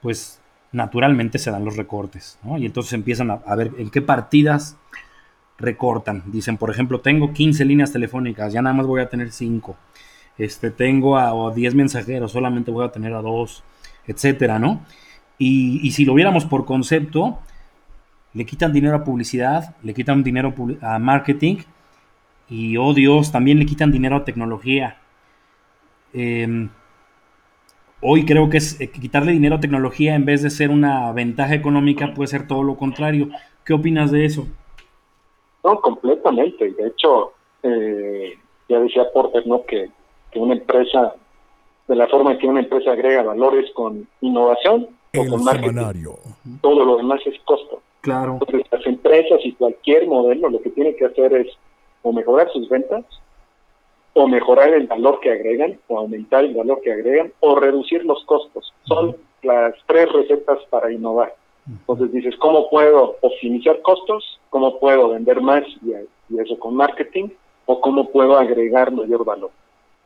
pues 0.00 0.40
naturalmente 0.72 1.38
se 1.38 1.50
dan 1.50 1.64
los 1.64 1.76
recortes, 1.76 2.38
¿no? 2.44 2.58
Y 2.58 2.66
entonces 2.66 2.92
empiezan 2.92 3.30
a, 3.30 3.56
ver 3.56 3.72
en 3.78 3.90
qué 3.90 4.02
partidas 4.02 4.76
recortan. 5.58 6.22
Dicen, 6.26 6.56
por 6.56 6.70
ejemplo, 6.70 7.00
tengo 7.00 7.32
15 7.32 7.64
líneas 7.64 7.92
telefónicas, 7.92 8.52
ya 8.52 8.62
nada 8.62 8.74
más 8.74 8.86
voy 8.86 9.00
a 9.00 9.08
tener 9.08 9.32
5. 9.32 9.76
Este, 10.42 10.70
tengo 10.70 11.16
a, 11.16 11.52
10 11.52 11.74
mensajeros, 11.74 12.32
solamente 12.32 12.70
voy 12.70 12.84
a 12.84 12.92
tener 12.92 13.12
a 13.14 13.22
2, 13.22 13.62
etcétera, 14.06 14.58
¿no? 14.58 14.80
Y, 15.38 15.80
y, 15.86 15.90
si 15.92 16.04
lo 16.04 16.14
viéramos 16.14 16.44
por 16.44 16.64
concepto, 16.66 17.38
le 18.34 18.44
quitan 18.44 18.72
dinero 18.72 18.96
a 18.96 19.04
publicidad, 19.04 19.76
le 19.82 19.94
quitan 19.94 20.22
dinero 20.22 20.54
a 20.82 20.98
marketing 20.98 21.58
y, 22.48 22.76
oh 22.76 22.92
Dios, 22.94 23.32
también 23.32 23.58
le 23.58 23.66
quitan 23.66 23.90
dinero 23.90 24.16
a 24.16 24.24
tecnología. 24.24 24.98
Eh, 26.12 26.68
Hoy 28.02 28.24
creo 28.24 28.48
que 28.48 28.56
es 28.56 28.80
eh, 28.80 28.90
quitarle 28.90 29.32
dinero 29.32 29.56
a 29.56 29.60
tecnología 29.60 30.14
en 30.14 30.24
vez 30.24 30.42
de 30.42 30.48
ser 30.48 30.70
una 30.70 31.12
ventaja 31.12 31.54
económica 31.54 32.14
puede 32.14 32.28
ser 32.28 32.46
todo 32.46 32.62
lo 32.62 32.76
contrario. 32.76 33.28
¿Qué 33.64 33.74
opinas 33.74 34.10
de 34.10 34.24
eso? 34.24 34.46
No, 35.62 35.78
completamente. 35.80 36.72
De 36.72 36.86
hecho, 36.86 37.32
eh, 37.62 38.38
ya 38.70 38.80
decía 38.80 39.02
Porter, 39.12 39.46
¿no? 39.46 39.64
Que, 39.66 39.90
una 40.38 40.54
empresa, 40.54 41.14
de 41.88 41.96
la 41.96 42.06
forma 42.06 42.32
en 42.32 42.38
que 42.38 42.46
una 42.46 42.60
empresa 42.60 42.92
agrega 42.92 43.22
valores 43.22 43.70
con 43.72 44.06
innovación 44.20 44.88
o 45.16 45.26
con 45.26 45.42
marketing, 45.42 46.06
todo 46.60 46.84
lo 46.84 46.96
demás 46.96 47.20
es 47.26 47.38
costo. 47.44 47.82
Claro. 48.00 48.38
Entonces, 48.40 48.66
las 48.70 48.86
empresas 48.86 49.40
y 49.44 49.52
cualquier 49.52 50.06
modelo 50.06 50.48
lo 50.48 50.62
que 50.62 50.70
tiene 50.70 50.94
que 50.94 51.06
hacer 51.06 51.34
es 51.34 51.48
o 52.02 52.12
mejorar 52.12 52.50
sus 52.52 52.68
ventas 52.68 53.04
o 54.14 54.26
mejorar 54.26 54.74
el 54.74 54.86
valor 54.86 55.20
que 55.20 55.30
agregan, 55.30 55.78
o 55.88 55.98
aumentar 55.98 56.44
el 56.44 56.54
valor 56.54 56.80
que 56.82 56.92
agregan, 56.92 57.32
o 57.40 57.54
reducir 57.54 58.04
los 58.04 58.24
costos. 58.24 58.72
Son 58.84 59.16
las 59.42 59.74
tres 59.86 60.10
recetas 60.12 60.58
para 60.70 60.92
innovar. 60.92 61.34
Entonces 61.66 62.12
dices, 62.12 62.36
¿cómo 62.38 62.68
puedo 62.68 63.16
optimizar 63.20 63.80
costos? 63.82 64.40
¿Cómo 64.50 64.80
puedo 64.80 65.10
vender 65.10 65.40
más 65.40 65.62
y, 65.84 65.92
eso 66.38 66.58
con 66.58 66.74
marketing? 66.74 67.28
¿O 67.66 67.80
cómo 67.80 68.10
puedo 68.10 68.36
agregar 68.36 68.90
mayor 68.90 69.24
valor? 69.24 69.50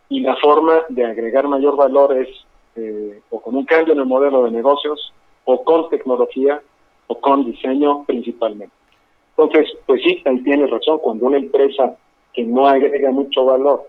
Y 0.08 0.20
la 0.20 0.36
forma 0.36 0.82
de 0.88 1.04
agregar 1.04 1.48
mayor 1.48 1.76
valor 1.76 2.16
es 2.16 2.28
eh, 2.76 3.20
o 3.30 3.40
con 3.40 3.54
un 3.56 3.64
cambio 3.64 3.94
en 3.94 4.00
el 4.00 4.06
modelo 4.06 4.44
de 4.44 4.50
negocios, 4.50 5.12
o 5.44 5.62
con 5.62 5.88
tecnología, 5.90 6.60
o 7.06 7.20
con 7.20 7.44
diseño 7.44 8.04
principalmente. 8.04 8.74
Entonces, 9.36 9.68
pues 9.86 10.02
sí, 10.02 10.22
ahí 10.24 10.42
tienes 10.42 10.70
razón, 10.70 10.98
cuando 10.98 11.26
una 11.26 11.38
empresa 11.38 11.96
que 12.32 12.44
no 12.44 12.66
agrega 12.66 13.10
mucho 13.10 13.44
valor 13.44 13.88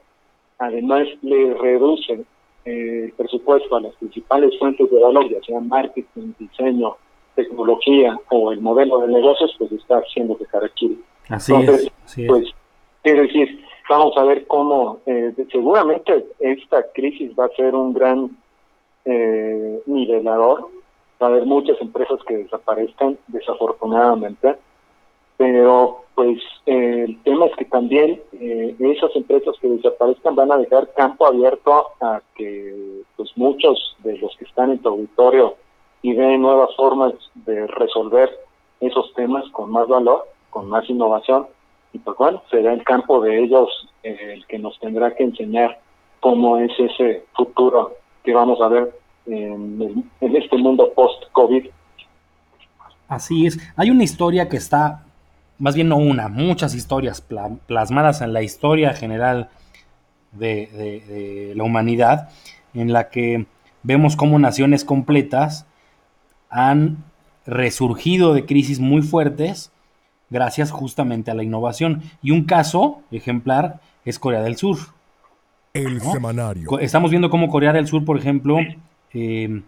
además 0.60 1.08
le 1.22 1.54
reducen 1.54 2.26
eh, 2.66 3.06
el 3.06 3.12
presupuesto 3.14 3.76
a 3.76 3.82
las 3.82 3.94
principales 3.96 4.58
fuentes 4.58 4.90
de 4.90 5.00
valor, 5.00 5.30
ya 5.30 5.42
sea 5.44 5.60
marketing, 5.60 6.34
diseño, 6.40 6.96
tecnología 7.36 8.18
o 8.30 8.52
el 8.52 8.62
modelo 8.62 9.00
de 9.00 9.10
negocios, 9.10 9.54
pues 9.58 9.72
está 9.74 9.98
haciendo 9.98 10.38
que 10.38 10.46
aquí. 10.64 11.00
Así 11.30 11.54
Entonces, 11.54 11.92
es, 12.18 12.28
pues, 12.28 12.46
es 13.04 13.16
decir, 13.16 13.65
vamos 13.90 14.18
a 14.18 14.24
ver 14.24 14.48
cómo, 14.48 15.00
eh, 15.06 15.34
seguramente 15.52 16.26
esta 16.40 16.84
crisis 16.94 17.32
va 17.38 17.46
a 17.46 17.56
ser 17.56 17.76
un 17.76 17.94
gran 17.94 18.38
eh, 19.06 19.82
nivelador, 19.86 20.70
va 21.22 21.28
a 21.28 21.30
haber 21.30 21.46
muchas 21.46 21.80
empresas 21.82 22.20
que 22.28 22.38
desaparezcan, 22.38 23.18
desafortunadamente, 23.28 24.56
pero 25.38 26.06
pues 26.16 26.40
eh, 26.66 27.06
el 27.08 27.22
tema 27.24 27.46
es 27.48 27.56
que 27.58 27.66
también 27.66 28.22
eh, 28.34 28.76
esas 28.80 29.14
empresas 29.16 29.56
que 29.60 29.68
desaparezcan 29.68 30.36
van 30.36 30.52
a 30.52 30.58
dejar 30.58 30.94
campo 30.94 31.28
abierto 31.28 31.88
a 32.02 32.22
que 32.36 33.02
pues 33.18 33.32
muchos 33.36 33.96
de 34.00 34.18
los 34.18 34.36
que 34.38 34.46
están 34.46 34.72
en 34.72 34.80
tu 34.80 34.90
auditorio 34.90 35.56
y 36.02 36.14
ven 36.14 36.42
nuevas 36.42 36.74
formas 36.76 37.14
de 37.34 37.68
resolver 37.68 38.30
esos 38.80 39.14
temas 39.14 39.44
con 39.52 39.72
más 39.72 39.88
valor, 39.88 40.26
con 40.50 40.70
más 40.70 40.90
innovación, 40.90 41.48
y 41.96 42.00
pues 42.00 42.18
bueno, 42.18 42.44
será 42.52 42.74
el 42.74 42.84
campo 42.84 43.22
de 43.22 43.42
ellos 43.42 43.70
eh, 44.04 44.34
el 44.34 44.46
que 44.48 44.60
nos 44.60 44.78
tendrá 44.82 45.16
que 45.16 45.24
enseñar 45.24 45.80
cómo 46.20 46.58
es 46.58 46.72
ese 46.78 47.24
futuro 47.34 47.94
que 48.22 48.34
vamos 48.34 48.60
a 48.60 48.68
ver 48.68 49.00
en, 49.28 50.12
este 50.20 50.58
mundo 50.58 50.92
post-COVID. 50.94 51.68
Así 53.08 53.46
es. 53.46 53.58
Hay 53.78 53.92
una 53.92 54.04
historia 54.04 54.50
que 54.50 54.58
está 54.58 55.06
más 55.58 55.74
bien 55.74 55.88
no 55.88 55.96
una, 55.96 56.28
muchas 56.28 56.76
historias 56.76 57.26
plasmadas 57.66 58.20
en 58.20 58.34
la 58.34 58.42
historia 58.42 58.94
general 58.94 59.50
de, 60.34 61.54
la 61.56 61.64
humanidad, 61.64 62.28
en 62.74 62.92
la 62.92 63.10
que 63.10 63.46
vemos 63.84 64.18
cómo 64.18 64.38
naciones 64.38 64.84
completas 64.84 65.66
han 66.50 67.06
resurgido 67.46 68.34
de 68.34 68.46
crisis 68.46 68.82
muy 68.82 69.02
fuertes 69.02 69.72
gracias 70.30 70.72
justamente 70.72 71.32
a 71.32 71.34
la 71.34 71.44
innovación. 71.44 72.04
Y 72.22 72.32
un 72.32 72.46
caso 72.46 73.02
ejemplar 73.12 73.80
es 74.06 74.20
Corea 74.20 74.42
del 74.42 74.58
Sur. 74.58 74.78
El 75.74 76.02
semanario. 76.02 76.80
Estamos 76.80 77.12
viendo 77.12 77.30
cómo 77.30 77.50
Corea 77.50 77.74
del 77.74 77.88
Sur, 77.88 78.06
por 78.06 78.18
ejemplo, 78.18 78.58
eh, 79.14 79.62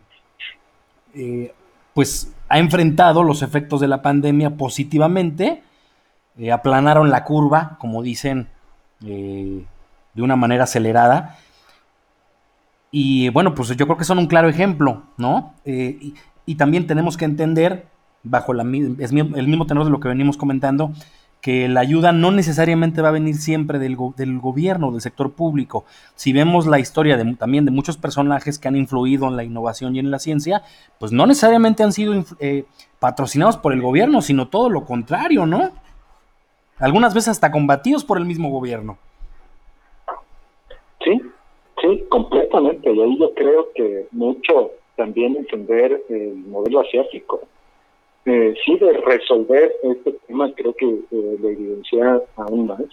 eh, 1.14 1.54
pues 1.94 2.34
ha 2.48 2.60
enfrentado 2.60 3.24
los 3.24 3.42
efectos 3.42 3.82
de 3.82 3.88
la 3.88 4.02
pandemia 4.02 4.52
positivamente 4.52 5.64
eh, 6.38 6.52
aplanaron 6.52 7.10
la 7.10 7.24
curva, 7.24 7.78
como 7.80 8.04
dicen, 8.04 8.48
de 9.00 9.66
una 10.16 10.36
manera 10.36 10.64
acelerada. 10.64 11.38
Y 12.92 13.30
bueno, 13.30 13.54
pues 13.54 13.76
yo 13.76 13.86
creo 13.86 13.98
que 13.98 14.06
son 14.06 14.20
un 14.20 14.28
claro 14.28 14.48
ejemplo, 14.48 15.04
¿no? 15.18 15.56
Y, 15.66 16.56
también 16.56 16.88
tenemos 16.88 17.18
que 17.18 17.26
entender, 17.26 17.88
bajo 18.24 18.54
la, 18.54 18.64
es 19.00 19.12
el 19.12 19.48
mismo 19.48 19.66
tenor 19.66 19.86
de 19.86 19.92
lo 19.92 20.00
que 20.00 20.08
venimos 20.08 20.38
comentando, 20.38 20.92
que 21.42 21.68
la 21.68 21.82
ayuda 21.82 22.12
no 22.12 22.32
necesariamente 22.32 23.02
va 23.02 23.10
a 23.10 23.12
venir 23.12 23.36
siempre 23.36 23.80
del, 23.80 23.98
del 24.18 24.40
gobierno, 24.40 24.92
del 24.92 25.02
sector 25.02 25.32
público. 25.32 25.86
Si 26.16 26.34
vemos 26.34 26.68
la 26.68 26.80
historia 26.80 27.16
de, 27.16 27.36
también 27.36 27.66
de 27.66 27.72
muchos 27.72 27.98
personajes 27.98 28.60
que 28.60 28.68
han 28.68 28.76
influido 28.76 29.28
en 29.28 29.36
la 29.36 29.44
innovación 29.44 29.96
y 29.96 30.00
en 30.00 30.12
la 30.12 30.20
ciencia, 30.20 30.64
pues 31.00 31.12
no 31.12 31.26
necesariamente 31.28 31.84
han 31.84 31.94
sido 31.94 32.26
patrocinados 33.00 33.58
por 33.58 33.74
el 33.74 33.82
gobierno, 33.82 34.22
sino 34.22 34.48
todo 34.48 34.70
lo 34.70 34.86
contrario, 34.86 35.46
¿no? 35.46 35.72
algunas 36.80 37.14
veces 37.14 37.30
hasta 37.30 37.52
combatidos 37.52 38.04
por 38.04 38.18
el 38.18 38.26
mismo 38.26 38.50
gobierno. 38.50 38.98
Sí, 41.04 42.04
completamente. 42.10 42.92
Y 42.92 43.02
ahí 43.02 43.18
yo 43.20 43.34
creo 43.34 43.68
que 43.74 44.08
mucho 44.12 44.72
también 44.96 45.38
entender 45.38 46.04
el 46.10 46.36
modelo 46.36 46.82
asiático. 46.82 47.42
Eh, 48.30 48.54
sí, 48.66 48.78
de 48.78 48.92
resolver 48.92 49.72
este 49.84 50.12
tema 50.28 50.52
creo 50.54 50.74
que 50.74 50.86
eh, 50.86 51.38
lo 51.40 51.48
evidencia 51.48 52.22
aún 52.36 52.68
más. 52.68 52.84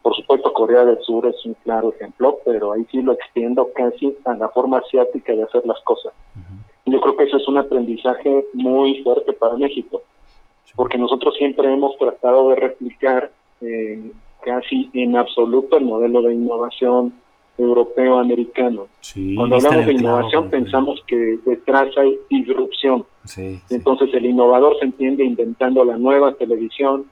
Por 0.00 0.14
supuesto, 0.14 0.52
Corea 0.52 0.84
del 0.84 1.00
Sur 1.02 1.26
es 1.26 1.44
un 1.44 1.54
claro 1.64 1.92
ejemplo, 1.92 2.38
pero 2.44 2.70
ahí 2.70 2.86
sí 2.92 3.02
lo 3.02 3.10
extiendo 3.10 3.68
casi 3.74 4.16
a 4.24 4.34
la 4.34 4.48
forma 4.50 4.78
asiática 4.78 5.32
de 5.32 5.42
hacer 5.42 5.66
las 5.66 5.80
cosas. 5.80 6.12
Yo 6.84 7.00
creo 7.00 7.16
que 7.16 7.24
eso 7.24 7.36
es 7.36 7.48
un 7.48 7.58
aprendizaje 7.58 8.46
muy 8.52 9.02
fuerte 9.02 9.32
para 9.32 9.56
México, 9.56 10.02
porque 10.76 10.98
nosotros 10.98 11.34
siempre 11.34 11.72
hemos 11.72 11.98
tratado 11.98 12.50
de 12.50 12.54
replicar 12.54 13.32
eh, 13.62 14.12
casi 14.42 14.88
en 14.92 15.16
absoluto 15.16 15.78
el 15.78 15.84
modelo 15.84 16.22
de 16.22 16.34
innovación 16.34 17.12
europeo-americano. 17.58 18.88
Cuando 19.34 19.56
hablamos 19.56 19.86
de 19.86 19.92
innovación 19.92 20.50
pensamos 20.50 21.02
que 21.06 21.38
detrás 21.44 21.96
hay 21.96 22.18
disrupción. 22.28 23.04
Entonces 23.70 24.12
el 24.14 24.26
innovador 24.26 24.78
se 24.78 24.84
entiende 24.86 25.24
inventando 25.24 25.84
la 25.84 25.96
nueva 25.96 26.34
televisión, 26.34 27.06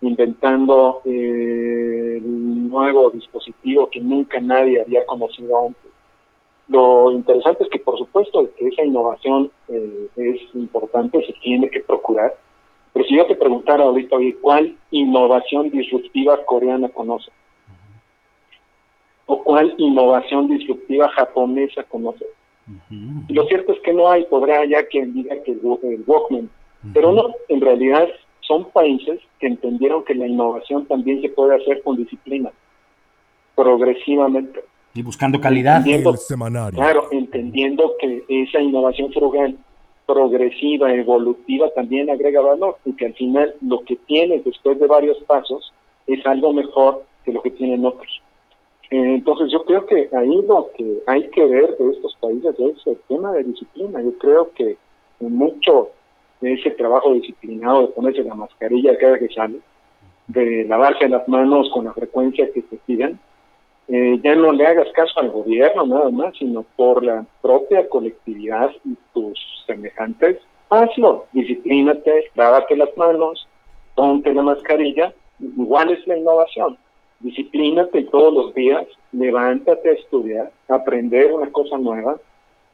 inventando 0.00 1.02
eh, 1.04 2.18
el 2.18 2.68
nuevo 2.68 3.10
dispositivo 3.10 3.88
que 3.90 4.00
nunca 4.00 4.40
nadie 4.40 4.80
había 4.80 5.04
conocido 5.06 5.66
antes. 5.66 5.90
Lo 6.68 7.10
interesante 7.10 7.64
es 7.64 7.70
que, 7.70 7.78
por 7.78 7.96
supuesto, 7.96 8.48
que 8.56 8.68
esa 8.68 8.84
innovación 8.84 9.50
eh, 9.68 10.08
es 10.16 10.54
importante, 10.54 11.24
se 11.24 11.32
tiene 11.42 11.70
que 11.70 11.80
procurar. 11.80 12.34
Pero 12.92 13.06
si 13.06 13.16
yo 13.16 13.26
te 13.26 13.36
preguntara 13.36 13.84
ahorita, 13.84 14.16
¿cuál 14.42 14.76
innovación 14.90 15.70
disruptiva 15.70 16.44
coreana 16.44 16.90
conoce? 16.90 17.30
¿O 19.30 19.44
cuál 19.44 19.74
innovación 19.76 20.48
disruptiva 20.48 21.06
japonesa 21.10 21.82
conoce? 21.84 22.24
Lo 23.28 23.44
cierto 23.44 23.72
es 23.72 23.80
que 23.80 23.92
no 23.92 24.10
hay, 24.10 24.24
podrá 24.24 24.64
ya 24.64 24.86
quien 24.86 25.12
diga 25.12 25.36
que 25.42 25.52
el, 25.52 25.60
Walkman, 26.06 26.48
pero 26.94 27.12
no, 27.12 27.34
en 27.48 27.60
realidad 27.60 28.08
son 28.40 28.70
países 28.70 29.20
que 29.38 29.46
entendieron 29.46 30.02
que 30.04 30.14
la 30.14 30.26
innovación 30.26 30.86
también 30.86 31.20
se 31.20 31.28
puede 31.28 31.56
hacer 31.56 31.82
con 31.82 31.98
disciplina, 31.98 32.50
progresivamente. 33.54 34.64
Y 34.94 35.02
buscando 35.02 35.38
calidad. 35.38 35.84
Claro, 36.74 37.08
entendiendo 37.10 37.96
que 38.00 38.24
esa 38.28 38.60
innovación 38.60 39.12
frugal, 39.12 39.58
progresiva, 40.06 40.90
evolutiva, 40.94 41.68
también 41.74 42.08
agrega 42.08 42.40
valor 42.40 42.78
y 42.86 42.94
que 42.94 43.04
al 43.04 43.14
final 43.14 43.54
lo 43.60 43.80
que 43.84 43.96
tienes 44.06 44.42
después 44.42 44.80
de 44.80 44.86
varios 44.86 45.18
pasos 45.24 45.70
es 46.06 46.24
algo 46.24 46.54
mejor 46.54 47.04
que 47.26 47.32
lo 47.34 47.42
que 47.42 47.50
tienen 47.50 47.84
otros. 47.84 48.22
Eh, 48.90 49.14
entonces 49.14 49.50
yo 49.52 49.64
creo 49.64 49.84
que 49.86 50.08
ahí 50.16 50.42
lo 50.46 50.70
que 50.76 51.02
hay 51.06 51.28
que 51.30 51.44
ver 51.44 51.76
de 51.76 51.90
estos 51.90 52.16
países 52.20 52.54
es 52.58 52.86
el 52.86 52.98
tema 53.08 53.32
de 53.32 53.44
disciplina. 53.44 54.00
Yo 54.02 54.12
creo 54.18 54.50
que 54.52 54.76
mucho 55.20 55.90
ese 56.40 56.70
trabajo 56.70 57.12
disciplinado 57.12 57.82
de 57.82 57.88
ponerse 57.88 58.22
la 58.22 58.34
mascarilla 58.34 58.96
cada 58.98 59.18
que 59.18 59.28
sale, 59.28 59.58
de 60.28 60.64
lavarse 60.64 61.08
las 61.08 61.26
manos 61.28 61.70
con 61.72 61.84
la 61.84 61.92
frecuencia 61.92 62.50
que 62.52 62.62
te 62.62 62.76
pidan, 62.86 63.18
eh, 63.88 64.20
ya 64.22 64.34
no 64.34 64.52
le 64.52 64.66
hagas 64.66 64.88
caso 64.92 65.18
al 65.18 65.30
gobierno 65.30 65.86
nada 65.86 66.10
más, 66.10 66.36
sino 66.36 66.64
por 66.76 67.02
la 67.02 67.24
propia 67.40 67.88
colectividad 67.88 68.70
y 68.84 68.96
tus 69.14 69.38
semejantes, 69.66 70.38
hazlo, 70.68 71.26
disciplínate, 71.32 72.30
lávate 72.34 72.76
las 72.76 72.94
manos, 72.96 73.48
ponte 73.94 74.32
la 74.34 74.42
mascarilla, 74.42 75.14
igual 75.40 75.90
es 75.90 76.06
la 76.06 76.18
innovación, 76.18 76.76
disciplínate 77.20 78.04
todos 78.04 78.32
los 78.32 78.54
días, 78.54 78.86
levántate 79.12 79.90
a 79.90 79.92
estudiar, 79.94 80.50
a 80.68 80.74
aprender 80.76 81.32
una 81.32 81.50
cosa 81.50 81.78
nueva, 81.78 82.16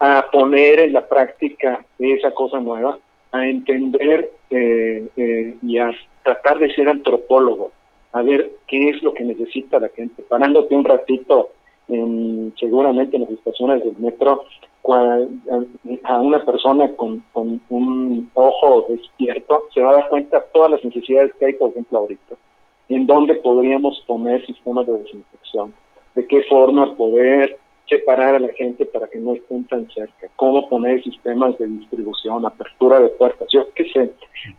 a 0.00 0.26
poner 0.30 0.80
en 0.80 0.92
la 0.92 1.06
práctica 1.06 1.84
esa 1.98 2.30
cosa 2.32 2.60
nueva, 2.60 2.98
a 3.32 3.46
entender 3.48 4.30
eh, 4.50 5.08
eh, 5.16 5.56
y 5.62 5.78
a 5.78 5.92
tratar 6.22 6.58
de 6.58 6.72
ser 6.74 6.88
antropólogo, 6.88 7.72
a 8.12 8.22
ver 8.22 8.52
qué 8.66 8.90
es 8.90 9.02
lo 9.02 9.14
que 9.14 9.24
necesita 9.24 9.80
la 9.80 9.88
gente, 9.88 10.22
parándote 10.22 10.74
un 10.74 10.84
ratito 10.84 11.50
en, 11.88 12.54
seguramente 12.58 13.16
en 13.16 13.22
las 13.22 13.32
estaciones 13.32 13.84
del 13.84 13.96
metro 13.98 14.44
a 16.04 16.20
una 16.20 16.44
persona 16.44 16.92
con, 16.94 17.24
con 17.32 17.60
un 17.70 18.30
ojo 18.34 18.86
despierto 18.88 19.64
se 19.72 19.80
va 19.80 19.90
a 19.90 19.94
dar 19.94 20.08
cuenta 20.10 20.40
de 20.40 20.46
todas 20.52 20.72
las 20.72 20.84
necesidades 20.84 21.32
que 21.38 21.46
hay, 21.46 21.54
por 21.54 21.70
ejemplo, 21.70 22.00
ahorita. 22.00 22.36
En 22.88 23.06
dónde 23.06 23.34
podríamos 23.36 24.02
poner 24.06 24.44
sistemas 24.46 24.86
de 24.86 24.98
desinfección, 24.98 25.74
de 26.14 26.26
qué 26.26 26.42
forma 26.44 26.94
poder 26.96 27.58
separar 27.88 28.34
a 28.34 28.38
la 28.38 28.52
gente 28.54 28.86
para 28.86 29.08
que 29.08 29.18
no 29.18 29.34
estén 29.34 29.64
tan 29.64 29.88
cerca, 29.90 30.28
cómo 30.36 30.68
poner 30.68 31.02
sistemas 31.02 31.58
de 31.58 31.66
distribución, 31.66 32.46
apertura 32.46 33.00
de 33.00 33.08
puertas, 33.10 33.48
yo 33.52 33.68
qué 33.74 33.84
sé, 33.90 34.10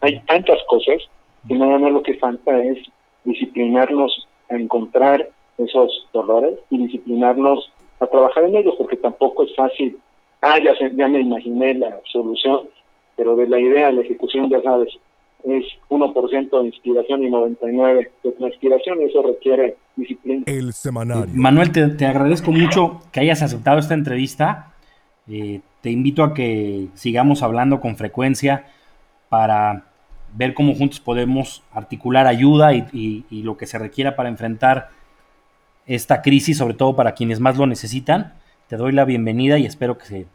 hay 0.02 0.20
tantas 0.22 0.60
cosas 0.68 1.02
que 1.48 1.56
nada 1.56 1.80
más 1.80 1.92
lo 1.92 2.04
que 2.04 2.16
falta 2.16 2.64
es 2.64 2.78
disciplinarnos 3.24 4.28
a 4.50 4.56
encontrar 4.56 5.30
esos 5.58 6.08
dolores 6.14 6.60
y 6.70 6.78
disciplinarnos 6.78 7.72
a 8.00 8.08
trabajar 8.08 8.44
en 8.44 8.58
ellos, 8.58 8.76
porque 8.78 8.98
tampoco 8.98 9.44
es 9.44 9.56
fácil, 9.56 9.98
ah, 10.42 10.60
ya, 10.60 10.74
ya 10.94 11.08
me 11.08 11.22
imaginé 11.22 11.74
la 11.76 12.00
solución, 12.12 12.70
pero 13.16 13.36
de 13.36 13.48
la 13.48 13.60
idea 13.60 13.88
a 13.88 13.92
la 13.92 14.02
ejecución, 14.02 14.50
ya 14.50 14.62
sabes, 14.62 14.94
es 15.46 15.66
1% 15.90 16.62
de 16.62 16.68
inspiración 16.68 17.24
y 17.24 17.30
99% 17.30 18.10
de 18.24 18.32
transpiración, 18.32 19.02
eso 19.02 19.22
requiere 19.22 19.78
disciplina. 19.96 20.44
El 20.48 20.74
semanario. 20.74 21.28
Manuel, 21.34 21.72
te, 21.72 22.06
agradezco 22.06 22.52
mucho 22.52 23.02
que 23.12 23.20
hayas 23.20 23.42
aceptado 23.42 23.80
esta 23.80 23.94
entrevista. 23.94 24.74
Eh, 25.30 25.62
te 25.82 25.92
invito 25.92 26.24
a 26.24 26.34
que 26.34 26.88
sigamos 26.96 27.44
hablando 27.44 27.80
con 27.80 27.96
frecuencia 27.96 28.66
para 29.30 29.86
ver 30.34 30.54
cómo 30.54 30.74
juntos 30.74 31.00
podemos 31.00 31.64
articular 31.72 32.28
ayuda 32.28 32.74
y, 32.74 33.26
lo 33.30 33.58
que 33.58 33.68
se 33.68 33.78
requiera 33.78 34.16
para 34.16 34.30
enfrentar 34.30 34.90
esta 35.86 36.22
crisis, 36.22 36.58
sobre 36.58 36.74
todo 36.74 36.96
para 36.96 37.14
quienes 37.14 37.40
más 37.40 37.58
lo 37.58 37.68
necesitan. 37.68 38.34
Te 38.68 38.78
doy 38.78 38.92
la 38.92 39.06
bienvenida 39.06 39.60
y 39.60 39.66
espero 39.66 39.98
que, 39.98 40.06
se, 40.06 40.26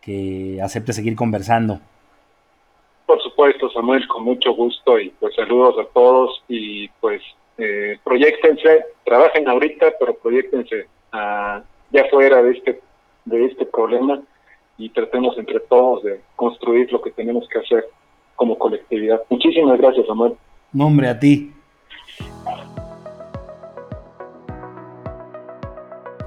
que 0.00 0.60
acepte 0.60 0.92
seguir 0.92 1.14
conversando. 1.14 1.80
Supuesto, 3.44 3.70
Samuel, 3.72 4.08
con 4.08 4.24
mucho 4.24 4.54
gusto 4.54 4.98
y 4.98 5.10
pues 5.20 5.34
saludos 5.34 5.74
a 5.78 5.84
todos 5.92 6.42
y 6.48 6.88
pues 6.98 7.20
eh, 7.58 7.98
proyectense, 8.02 8.86
trabajen 9.04 9.46
ahorita, 9.46 9.92
pero 10.00 10.14
proyectense 10.14 10.86
ya 11.12 12.04
fuera 12.10 12.42
de 12.42 12.52
este, 12.52 12.80
de 13.26 13.44
este 13.44 13.66
problema 13.66 14.22
y 14.78 14.88
tratemos 14.88 15.36
entre 15.36 15.60
todos 15.60 16.04
de 16.04 16.22
construir 16.36 16.90
lo 16.90 17.02
que 17.02 17.10
tenemos 17.10 17.46
que 17.48 17.58
hacer 17.58 17.84
como 18.34 18.56
colectividad. 18.56 19.20
Muchísimas 19.28 19.78
gracias, 19.78 20.06
Samuel. 20.06 20.32
Nombre 20.72 21.08
a 21.08 21.18
ti. 21.18 21.52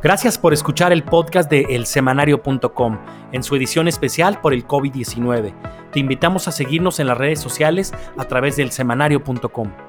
Gracias 0.03 0.37
por 0.37 0.53
escuchar 0.53 0.93
el 0.93 1.03
podcast 1.03 1.49
de 1.49 1.61
elsemanario.com 1.69 2.99
en 3.31 3.43
su 3.43 3.55
edición 3.55 3.87
especial 3.87 4.39
por 4.41 4.53
el 4.53 4.67
COVID-19. 4.67 5.53
Te 5.91 5.99
invitamos 5.99 6.47
a 6.47 6.51
seguirnos 6.51 6.99
en 6.99 7.07
las 7.07 7.17
redes 7.17 7.39
sociales 7.39 7.93
a 8.17 8.25
través 8.25 8.57
del 8.57 8.71
semanario.com. 8.71 9.86